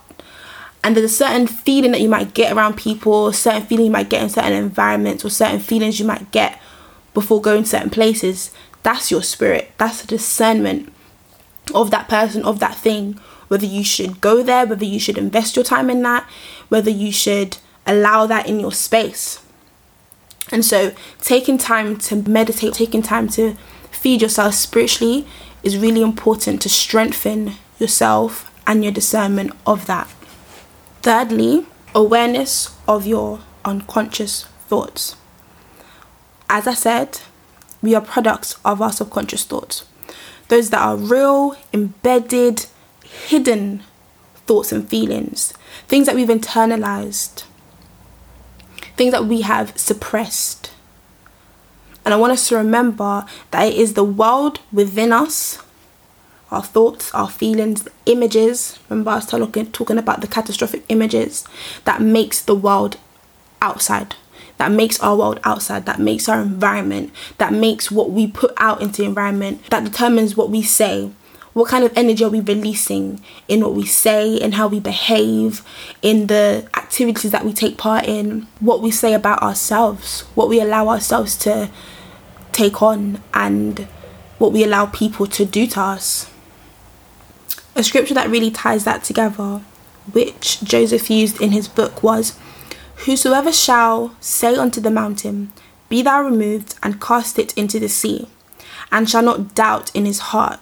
and 0.85 0.95
there's 0.95 1.11
a 1.11 1.17
certain 1.17 1.47
feeling 1.47 1.93
that 1.93 2.03
you 2.03 2.11
might 2.11 2.35
get 2.35 2.53
around 2.53 2.77
people, 2.77 3.33
certain 3.33 3.63
feeling 3.63 3.87
you 3.87 3.91
might 3.91 4.11
get 4.11 4.23
in 4.23 4.29
certain 4.29 4.53
environments, 4.53 5.25
or 5.25 5.31
certain 5.31 5.59
feelings 5.59 5.99
you 5.99 6.05
might 6.05 6.31
get 6.31 6.61
before 7.15 7.41
going 7.41 7.65
certain 7.65 7.89
places. 7.89 8.51
That's 8.83 9.11
your 9.11 9.23
spirit. 9.23 9.73
That's 9.79 10.03
the 10.03 10.07
discernment 10.07 10.93
of 11.75 11.91
that 11.91 12.07
person, 12.07 12.45
of 12.45 12.61
that 12.61 12.77
thing. 12.77 13.15
Whether 13.49 13.65
you 13.65 13.83
should 13.83 14.21
go 14.21 14.43
there, 14.43 14.67
whether 14.67 14.85
you 14.85 15.01
should 15.01 15.17
invest 15.17 15.57
your 15.57 15.65
time 15.65 15.89
in 15.89 16.03
that, 16.03 16.29
whether 16.69 16.91
you 16.91 17.11
should 17.11 17.57
allow 17.87 18.27
that 18.27 18.47
in 18.47 18.61
your 18.61 18.73
space. 18.73 19.41
And 20.51 20.65
so, 20.65 20.93
taking 21.21 21.59
time 21.59 21.97
to 21.99 22.17
meditate, 22.17 22.75
taking 22.75 23.03
time 23.03 23.29
to 23.31 23.57
feed 23.91 24.21
yourself 24.21 24.55
spiritually 24.55 25.27
is 25.63 25.79
really 25.79 26.03
important 26.03 26.61
to 26.63 26.69
strengthen 26.69 27.53
yourself 27.79 28.51
and 28.67 28.83
your 28.85 28.93
discernment 28.93 29.53
of 29.67 29.87
that. 29.87 30.09
Thirdly, 31.03 31.67
awareness 31.95 32.77
of 32.87 33.07
your 33.07 33.41
unconscious 33.65 34.45
thoughts. 34.69 35.17
As 36.49 36.67
I 36.67 36.75
said, 36.75 37.21
we 37.83 37.95
are 37.95 38.01
products 38.01 38.57
of 38.65 38.83
our 38.83 38.93
subconscious 38.93 39.45
thoughts. 39.45 39.85
Those 40.49 40.71
that 40.71 40.83
are 40.83 40.97
real, 40.97 41.57
embedded, 41.73 42.67
hidden 43.03 43.83
thoughts 44.47 44.73
and 44.73 44.89
feelings, 44.89 45.55
things 45.89 46.07
that 46.07 46.15
we've 46.15 46.29
internalized, 46.29 47.45
things 48.97 49.13
that 49.13 49.27
we 49.27 49.43
have 49.43 49.77
suppressed. 49.79 50.71
And 52.05 52.13
I 52.13 52.17
want 52.17 52.33
us 52.33 52.49
to 52.49 52.57
remember 52.57 53.25
that 53.51 53.67
it 53.67 53.75
is 53.75 53.95
the 53.95 54.05
world 54.05 54.61
within 54.73 55.13
us, 55.13 55.63
our 56.51 56.63
thoughts, 56.63 57.13
our 57.15 57.31
feelings, 57.31 57.89
images. 58.07 58.79
Remember, 58.89 59.13
I 59.13 59.17
was 59.17 59.27
talking, 59.27 59.73
talking 59.73 59.99
about 59.99 60.21
the 60.21 60.27
catastrophic 60.27 60.85
images 60.89 61.45
that 61.85 62.03
makes 62.03 62.43
the 62.43 62.55
world 62.55 62.99
outside, 63.63 64.15
that 64.59 64.71
makes 64.71 65.01
our 65.01 65.17
world 65.17 65.41
outside, 65.45 65.87
that 65.87 65.99
makes 65.99 66.29
our 66.29 66.43
environment, 66.43 67.11
that 67.39 67.53
makes 67.53 67.91
what 67.91 68.11
we 68.11 68.27
put 68.27 68.53
out 68.59 68.83
into 68.83 68.99
the 68.99 69.09
environment, 69.09 69.65
that 69.71 69.85
determines 69.85 70.37
what 70.37 70.51
we 70.51 70.63
say, 70.63 71.11
what 71.55 71.69
kind 71.69 71.85
of 71.85 71.97
energy 71.97 72.25
are 72.25 72.31
we 72.31 72.41
releasing 72.41 73.21
in 73.49 73.61
what 73.61 73.73
we 73.73 73.87
say 73.87 74.35
in 74.35 74.53
how 74.53 74.69
we 74.69 74.81
behave 74.81 75.63
in 76.03 76.27
the 76.27 76.69
activities 76.77 77.31
that 77.31 77.45
we 77.45 77.53
take 77.53 77.79
part 77.79 78.05
in 78.05 78.47
what 78.61 78.83
we 78.83 78.91
say 78.91 79.15
about 79.15 79.43
ourselves 79.43 80.23
what 80.35 80.49
we 80.49 80.61
allow 80.61 80.89
ourselves 80.89 81.37
to 81.37 81.71
take 82.53 82.83
on 82.83 83.23
and 83.33 83.89
what 84.39 84.53
we 84.53 84.63
allow 84.63 84.87
people 84.87 85.27
to 85.27 85.45
do 85.45 85.67
to 85.67 85.81
us. 85.81 86.31
A 87.75 87.83
scripture 87.83 88.15
that 88.15 88.31
really 88.31 88.51
ties 88.51 88.85
that 88.85 89.03
together 89.03 89.61
which 90.13 90.63
joseph 90.63 91.09
used 91.11 91.41
in 91.41 91.53
his 91.53 91.67
book 91.67 92.03
was 92.03 92.39
whosoever 93.07 93.51
shall 93.51 94.15
say 94.21 94.55
unto 94.55 94.81
the 94.81 94.91
mountain 94.91 95.51
be 95.89 96.03
thou 96.03 96.23
removed 96.23 96.75
and 96.83 97.01
cast 97.01 97.39
it 97.39 97.57
into 97.57 97.81
the 97.81 97.89
sea 97.89 98.29
and 98.93 99.09
shall 99.09 99.23
not 99.23 99.55
doubt 99.55 99.91
in 99.95 100.05
his 100.05 100.19
heart 100.19 100.61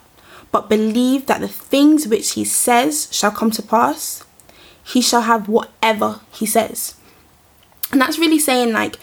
but 0.53 0.69
believe 0.69 1.27
that 1.27 1.41
the 1.41 1.49
things 1.49 2.07
which 2.07 2.33
he 2.33 2.45
says 2.45 3.09
shall 3.11 3.31
come 3.31 3.51
to 3.53 3.63
pass, 3.63 4.23
he 4.85 5.01
shall 5.01 5.23
have 5.23 5.49
whatever 5.49 6.21
he 6.31 6.47
says. 6.47 6.95
And 7.91 8.01
that's 8.01 8.19
really 8.19 8.39
saying, 8.39 8.73
like, 8.73 8.99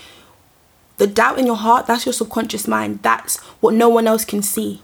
the 0.98 1.08
doubt 1.08 1.40
in 1.40 1.46
your 1.46 1.56
heart, 1.56 1.88
that's 1.88 2.06
your 2.06 2.14
subconscious 2.14 2.68
mind. 2.68 3.00
That's 3.02 3.38
what 3.62 3.74
no 3.74 3.90
one 3.90 4.08
else 4.08 4.26
can 4.26 4.42
see. 4.42 4.82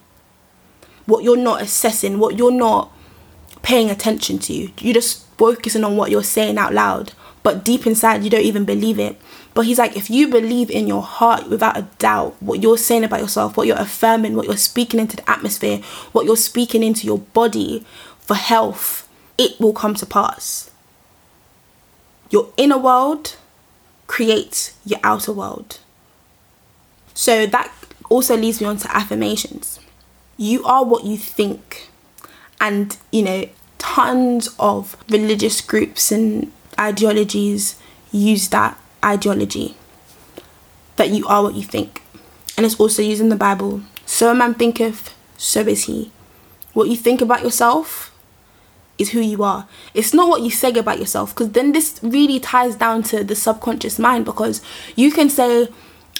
What 1.06 1.23
you're 1.23 1.38
not 1.38 1.62
assessing, 1.62 2.19
what 2.19 2.38
you're 2.38 2.51
not 2.51 2.91
paying 3.62 3.89
attention 3.89 4.39
to. 4.39 4.69
You're 4.80 4.93
just 4.93 5.28
focusing 5.38 5.84
on 5.84 5.97
what 5.97 6.12
you're 6.12 6.23
saying 6.23 6.58
out 6.58 6.73
loud. 6.73 7.13
But 7.43 7.63
deep 7.63 7.86
inside, 7.86 8.23
you 8.23 8.30
don't 8.30 8.41
even 8.41 8.65
believe 8.65 8.97
it. 8.97 9.19
But 9.56 9.65
he's 9.65 9.80
like, 9.80 9.96
if 9.96 10.10
you 10.10 10.28
believe 10.28 10.70
in 10.70 10.86
your 10.86 11.02
heart 11.02 11.50
without 11.50 11.78
a 11.78 11.88
doubt 11.98 12.36
what 12.41 12.62
you're 12.62 12.78
saying 12.78 13.06
about 13.06 13.22
yourself, 13.22 13.56
what 13.56 13.65
you're 13.65 13.78
affirming, 13.78 14.36
what 14.36 14.48
you're 14.48 14.58
speaking 14.58 15.00
into 15.00 15.15
the 15.15 15.28
atmosphere, 15.30 15.78
what 16.12 16.26
you're 16.26 16.36
speaking 16.36 16.84
into 16.84 17.08
your 17.08 17.20
body 17.20 17.86
for 18.20 18.36
health, 18.36 19.08
it 19.38 19.58
will 19.58 19.72
come 19.72 19.96
to 19.96 20.06
pass. 20.06 20.70
Your 22.30 22.52
inner 22.58 22.78
world 22.78 23.38
creates 24.08 24.78
your 24.86 25.00
outer 25.04 25.32
world. 25.32 25.80
So 27.13 27.46
that 27.46 27.72
also 28.10 28.36
leads 28.36 28.60
me 28.60 28.68
on 28.68 28.76
to 28.78 28.94
affirmations. 28.94 29.80
You 30.36 30.65
are 30.65 30.84
what 30.84 31.06
you 31.06 31.18
think. 31.18 31.89
And, 32.60 32.98
you 33.10 33.24
know, 33.24 33.48
tons 33.78 34.54
of 34.60 34.98
religious 35.10 35.62
groups 35.62 36.12
and 36.12 36.52
ideologies 36.78 37.80
use 38.12 38.50
that 38.50 38.78
ideology 39.06 39.76
that 40.96 41.10
you 41.10 41.28
are 41.28 41.44
what 41.44 41.56
you 41.56 41.63
think. 41.63 42.02
And 42.58 42.65
it's 42.65 42.80
also 42.80 43.02
used 43.02 43.22
in 43.22 43.30
the 43.30 43.36
Bible. 43.36 43.82
So 44.06 44.32
a 44.32 44.36
man 44.36 44.54
thinketh, 44.54 45.13
so 45.38 45.62
is 45.62 45.86
he. 45.86 46.12
What 46.74 46.89
you 46.89 46.96
think 46.96 47.22
about 47.22 47.44
yourself 47.44 48.12
is 48.98 49.12
who 49.12 49.20
you 49.20 49.44
are. 49.44 49.68
It's 49.94 50.13
not 50.13 50.30
what 50.30 50.41
you 50.41 50.50
say 50.50 50.74
about 50.74 51.00
yourself, 51.00 51.34
because 51.36 51.52
then 51.52 51.74
this 51.74 52.00
really 52.02 52.39
ties 52.39 52.76
down 52.76 53.04
to 53.04 53.24
the 53.24 53.36
subconscious 53.36 54.00
mind 54.00 54.26
because 54.26 54.62
you 54.96 55.12
can 55.12 55.30
say, 55.30 55.68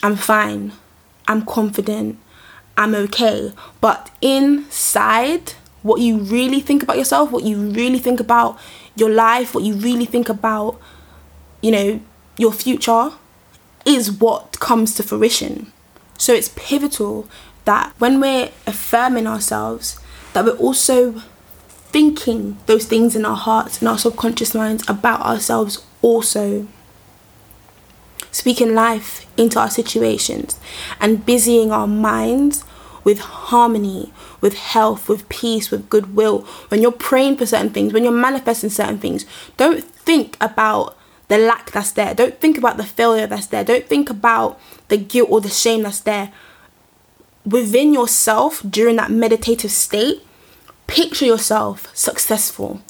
I'm 0.04 0.16
fine, 0.18 0.74
I'm 1.28 1.46
confident, 1.46 2.20
I'm 2.78 2.94
okay. 2.96 3.54
But 3.80 4.12
inside, 4.22 5.54
what 5.84 6.02
you 6.02 6.18
really 6.18 6.60
think 6.60 6.84
about 6.84 6.98
yourself, 6.98 7.32
what 7.32 7.44
you 7.44 7.58
really 7.58 8.00
think 8.00 8.20
about 8.20 8.60
your 8.96 9.10
life, 9.10 9.56
what 9.56 9.64
you 9.64 9.76
really 9.76 10.06
think 10.06 10.28
about, 10.28 10.80
you 11.62 11.72
know, 11.72 12.02
your 12.38 12.52
future 12.52 13.12
is 13.86 14.12
what 14.12 14.60
comes 14.60 14.96
to 14.96 15.04
fruition. 15.04 15.72
So 16.18 16.34
it's 16.34 16.50
pivotal 16.56 17.28
that 17.66 17.94
when 17.98 18.20
we're 18.20 18.50
affirming 18.66 19.28
ourselves, 19.28 20.00
that 20.34 20.46
we're 20.46 20.58
also 20.58 21.22
thinking 21.68 22.58
those 22.66 22.86
things 22.86 23.16
in 23.16 23.26
our 23.26 23.38
hearts 23.38 23.80
and 23.80 23.88
our 23.88 23.98
subconscious 23.98 24.54
minds 24.54 24.84
about 24.88 25.22
ourselves 25.22 25.86
also. 26.02 26.68
Speaking 28.32 28.76
life 28.76 29.26
into 29.38 29.60
our 29.60 29.70
situations 29.70 30.60
and 31.00 31.26
busying 31.26 31.72
our 31.72 31.88
minds 31.88 32.66
with 33.06 33.20
harmony, 33.20 34.12
with 34.42 34.56
health, 34.56 35.08
with 35.08 35.30
peace, 35.30 35.72
with 35.72 35.90
goodwill. 35.90 36.42
When 36.68 36.82
you're 36.82 36.92
praying 36.92 37.38
for 37.38 37.46
certain 37.46 37.70
things, 37.70 37.94
when 37.94 38.04
you're 38.04 38.12
manifesting 38.12 38.70
certain 38.70 38.98
things, 38.98 39.26
don't 39.56 39.84
think 39.84 40.36
about 40.42 40.98
the 41.28 41.38
lack 41.38 41.72
that's 41.72 41.92
there. 41.92 42.14
Don't 42.14 42.40
think 42.40 42.58
about 42.58 42.78
the 42.78 42.84
failure 42.84 43.28
that's 43.28 43.48
there. 43.48 43.64
Don't 43.64 43.88
think 43.88 44.10
about 44.10 44.60
the 44.88 44.98
guilt 44.98 45.30
or 45.32 45.42
the 45.42 45.50
shame 45.50 45.84
that's 45.84 46.00
there. 46.02 46.32
Within 47.46 47.94
yourself 47.94 48.62
during 48.68 48.96
that 48.98 49.12
meditative 49.12 49.72
state, 49.72 50.22
picture 50.88 51.26
yourself 51.26 51.88
successful. 51.96 52.82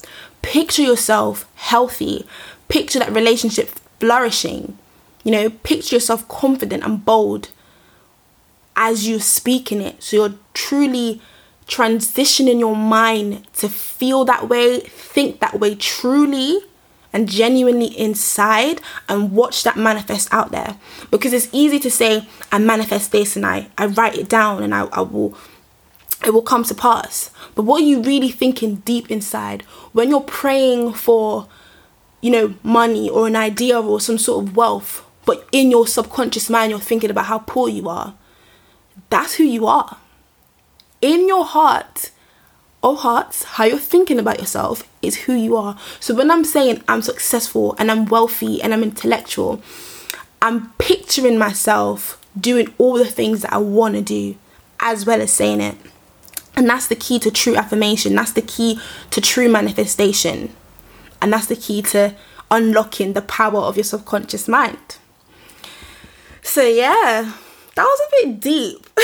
Picture 0.42 0.82
yourself 0.82 1.48
healthy. 1.56 2.26
Picture 2.68 2.98
that 2.98 3.12
relationship 3.12 3.68
flourishing. 4.00 4.78
You 5.24 5.32
know, 5.32 5.50
picture 5.50 5.96
yourself 5.96 6.26
confident 6.28 6.84
and 6.84 7.04
bold 7.04 7.48
as 8.76 9.08
you 9.08 9.18
speak 9.18 9.72
in 9.72 9.80
it. 9.80 10.02
So 10.02 10.16
you're 10.16 10.34
truly 10.54 11.20
transitioning 11.66 12.60
your 12.60 12.76
mind 12.76 13.46
to 13.54 13.68
feel 13.68 14.24
that 14.26 14.48
way, 14.48 14.80
think 14.80 15.40
that 15.40 15.58
way 15.58 15.74
truly 15.74 16.60
and 17.16 17.30
genuinely 17.30 17.86
inside 17.98 18.78
and 19.08 19.32
watch 19.32 19.62
that 19.62 19.74
manifest 19.74 20.28
out 20.32 20.50
there. 20.50 20.76
Because 21.10 21.32
it's 21.32 21.48
easy 21.50 21.78
to 21.78 21.90
say, 21.90 22.28
I 22.52 22.58
manifest 22.58 23.10
this 23.10 23.36
and 23.36 23.46
I, 23.46 23.68
I 23.78 23.86
write 23.86 24.16
it 24.18 24.28
down 24.28 24.62
and 24.62 24.74
I, 24.74 24.82
I 24.92 25.00
will 25.00 25.34
it 26.26 26.34
will 26.34 26.42
come 26.42 26.64
to 26.64 26.74
pass. 26.74 27.30
But 27.54 27.62
what 27.62 27.80
are 27.80 27.86
you 27.86 28.02
really 28.02 28.28
thinking 28.28 28.76
deep 28.76 29.10
inside 29.10 29.62
when 29.94 30.10
you're 30.10 30.20
praying 30.20 30.92
for, 30.92 31.48
you 32.20 32.30
know, 32.30 32.54
money 32.62 33.08
or 33.08 33.26
an 33.26 33.36
idea 33.36 33.80
or 33.80 33.98
some 33.98 34.18
sort 34.18 34.44
of 34.44 34.54
wealth, 34.54 35.02
but 35.24 35.48
in 35.52 35.70
your 35.70 35.86
subconscious 35.86 36.50
mind 36.50 36.70
you're 36.70 36.80
thinking 36.80 37.08
about 37.08 37.26
how 37.26 37.38
poor 37.38 37.70
you 37.70 37.88
are? 37.88 38.14
That's 39.08 39.36
who 39.36 39.44
you 39.44 39.66
are. 39.66 39.96
In 41.00 41.26
your 41.26 41.46
heart, 41.46 42.10
oh 42.86 42.94
hearts, 42.94 43.42
how 43.42 43.64
you're 43.64 43.78
thinking 43.78 44.16
about 44.16 44.38
yourself 44.38 44.88
is 45.02 45.22
who 45.22 45.34
you 45.34 45.56
are. 45.56 45.76
So 45.98 46.14
when 46.14 46.30
I'm 46.30 46.44
saying 46.44 46.84
I'm 46.86 47.02
successful 47.02 47.74
and 47.80 47.90
I'm 47.90 48.06
wealthy 48.06 48.62
and 48.62 48.72
I'm 48.72 48.84
intellectual, 48.84 49.60
I'm 50.40 50.70
picturing 50.74 51.36
myself 51.36 52.24
doing 52.38 52.72
all 52.78 52.96
the 52.96 53.04
things 53.04 53.42
that 53.42 53.52
I 53.52 53.58
want 53.58 53.96
to 53.96 54.02
do 54.02 54.36
as 54.78 55.04
well 55.04 55.20
as 55.20 55.32
saying 55.32 55.60
it. 55.60 55.74
And 56.54 56.68
that's 56.68 56.86
the 56.86 56.94
key 56.94 57.18
to 57.18 57.30
true 57.32 57.56
affirmation. 57.56 58.14
That's 58.14 58.32
the 58.32 58.40
key 58.40 58.78
to 59.10 59.20
true 59.20 59.48
manifestation. 59.48 60.54
And 61.20 61.32
that's 61.32 61.46
the 61.46 61.56
key 61.56 61.82
to 61.82 62.14
unlocking 62.52 63.14
the 63.14 63.22
power 63.22 63.58
of 63.58 63.76
your 63.76 63.84
subconscious 63.84 64.46
mind. 64.46 64.98
So, 66.40 66.62
yeah, 66.62 67.32
that 67.74 67.82
was 67.84 68.00
a 68.00 68.26
bit 68.26 68.40
deep. 68.40 68.88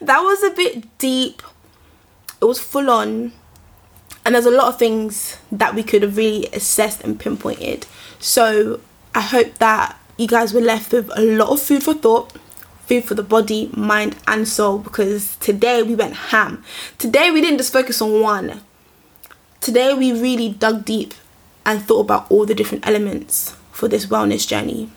that 0.00 0.20
was 0.20 0.42
a 0.42 0.50
bit 0.50 0.98
deep 0.98 1.42
it 2.42 2.44
was 2.44 2.58
full 2.58 2.90
on 2.90 3.32
and 4.24 4.34
there's 4.34 4.46
a 4.46 4.50
lot 4.50 4.68
of 4.68 4.78
things 4.78 5.38
that 5.50 5.74
we 5.74 5.82
could 5.82 6.02
have 6.02 6.16
really 6.16 6.46
assessed 6.48 7.02
and 7.02 7.18
pinpointed. 7.18 7.86
So 8.18 8.80
i 9.14 9.20
hope 9.20 9.58
that 9.58 9.98
you 10.16 10.26
guys 10.26 10.54
were 10.54 10.60
left 10.60 10.92
with 10.92 11.10
a 11.16 11.20
lot 11.20 11.50
of 11.50 11.60
food 11.60 11.82
for 11.82 11.94
thought 11.94 12.32
food 12.86 13.04
for 13.04 13.14
the 13.14 13.22
body 13.22 13.70
mind 13.74 14.16
and 14.26 14.48
soul 14.48 14.78
because 14.78 15.36
today 15.36 15.82
we 15.82 15.94
went 15.94 16.14
ham. 16.14 16.64
Today 16.98 17.30
we 17.30 17.40
didn't 17.40 17.58
just 17.58 17.72
focus 17.72 18.02
on 18.02 18.20
one. 18.20 18.60
Today 19.60 19.94
we 19.94 20.12
really 20.12 20.48
dug 20.48 20.84
deep 20.84 21.14
and 21.64 21.80
thought 21.80 22.00
about 22.00 22.28
all 22.28 22.44
the 22.44 22.54
different 22.54 22.86
elements 22.86 23.54
for 23.70 23.86
this 23.86 24.06
wellness 24.06 24.46
journey 24.46 24.90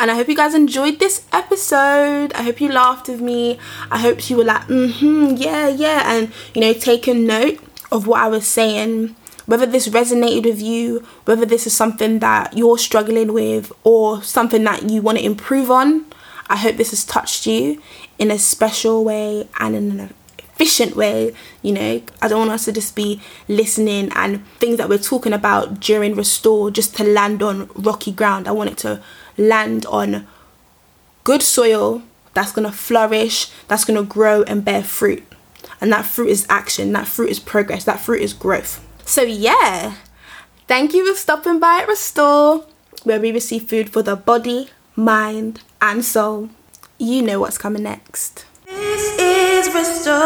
and 0.00 0.10
I 0.10 0.14
hope 0.14 0.28
you 0.28 0.36
guys 0.36 0.54
enjoyed 0.54 0.98
this 0.98 1.26
episode. 1.32 2.32
I 2.34 2.42
hope 2.42 2.60
you 2.60 2.68
laughed 2.70 3.08
with 3.08 3.20
me. 3.20 3.58
I 3.90 3.98
hope 3.98 4.30
you 4.30 4.36
were 4.36 4.44
like, 4.44 4.62
mm-hmm, 4.62 5.36
yeah, 5.36 5.68
yeah, 5.68 6.02
and 6.12 6.32
you 6.54 6.60
know, 6.60 6.72
take 6.72 7.08
a 7.08 7.14
note 7.14 7.58
of 7.90 8.06
what 8.06 8.20
I 8.20 8.28
was 8.28 8.46
saying, 8.46 9.16
whether 9.46 9.66
this 9.66 9.88
resonated 9.88 10.44
with 10.44 10.60
you, 10.60 11.06
whether 11.24 11.44
this 11.44 11.66
is 11.66 11.74
something 11.74 12.20
that 12.20 12.56
you're 12.56 12.78
struggling 12.78 13.32
with 13.32 13.72
or 13.82 14.22
something 14.22 14.62
that 14.64 14.88
you 14.88 15.02
want 15.02 15.18
to 15.18 15.24
improve 15.24 15.70
on, 15.70 16.04
I 16.48 16.56
hope 16.56 16.76
this 16.76 16.90
has 16.90 17.04
touched 17.04 17.46
you 17.46 17.82
in 18.18 18.30
a 18.30 18.38
special 18.38 19.04
way 19.04 19.48
and 19.58 19.74
in 19.74 20.00
an 20.00 20.14
efficient 20.38 20.96
way. 20.96 21.34
You 21.62 21.72
know, 21.72 22.02
I 22.22 22.28
don't 22.28 22.40
want 22.40 22.50
us 22.50 22.64
to 22.66 22.72
just 22.72 22.94
be 22.94 23.20
listening 23.48 24.10
and 24.14 24.46
things 24.58 24.76
that 24.78 24.88
we're 24.88 24.98
talking 24.98 25.32
about 25.32 25.80
during 25.80 26.14
Restore 26.14 26.70
just 26.70 26.96
to 26.96 27.04
land 27.04 27.42
on 27.42 27.70
rocky 27.74 28.12
ground. 28.12 28.48
I 28.48 28.52
want 28.52 28.70
it 28.70 28.78
to 28.78 29.02
land 29.38 29.86
on 29.86 30.26
good 31.24 31.42
soil 31.42 32.02
that's 32.34 32.52
going 32.52 32.66
to 32.70 32.76
flourish, 32.76 33.50
that's 33.68 33.84
going 33.84 33.96
to 33.98 34.04
grow 34.04 34.42
and 34.42 34.64
bear 34.64 34.82
fruit. 34.82 35.24
And 35.80 35.92
that 35.92 36.04
fruit 36.04 36.28
is 36.28 36.46
action, 36.48 36.92
that 36.92 37.06
fruit 37.06 37.30
is 37.30 37.38
progress, 37.40 37.84
that 37.84 38.00
fruit 38.00 38.20
is 38.20 38.32
growth. 38.32 38.84
So, 39.04 39.22
yeah, 39.22 39.94
thank 40.66 40.92
you 40.92 41.10
for 41.10 41.16
stopping 41.18 41.58
by 41.58 41.80
at 41.82 41.88
Restore, 41.88 42.66
where 43.04 43.20
we 43.20 43.32
receive 43.32 43.68
food 43.68 43.90
for 43.90 44.02
the 44.02 44.16
body, 44.16 44.70
mind, 44.96 45.62
and 45.80 46.04
soul. 46.04 46.50
You 46.98 47.22
know 47.22 47.40
what's 47.40 47.58
coming 47.58 47.84
next. 47.84 48.44
This 48.66 49.18
is 49.18 49.72
Restore. 49.74 50.18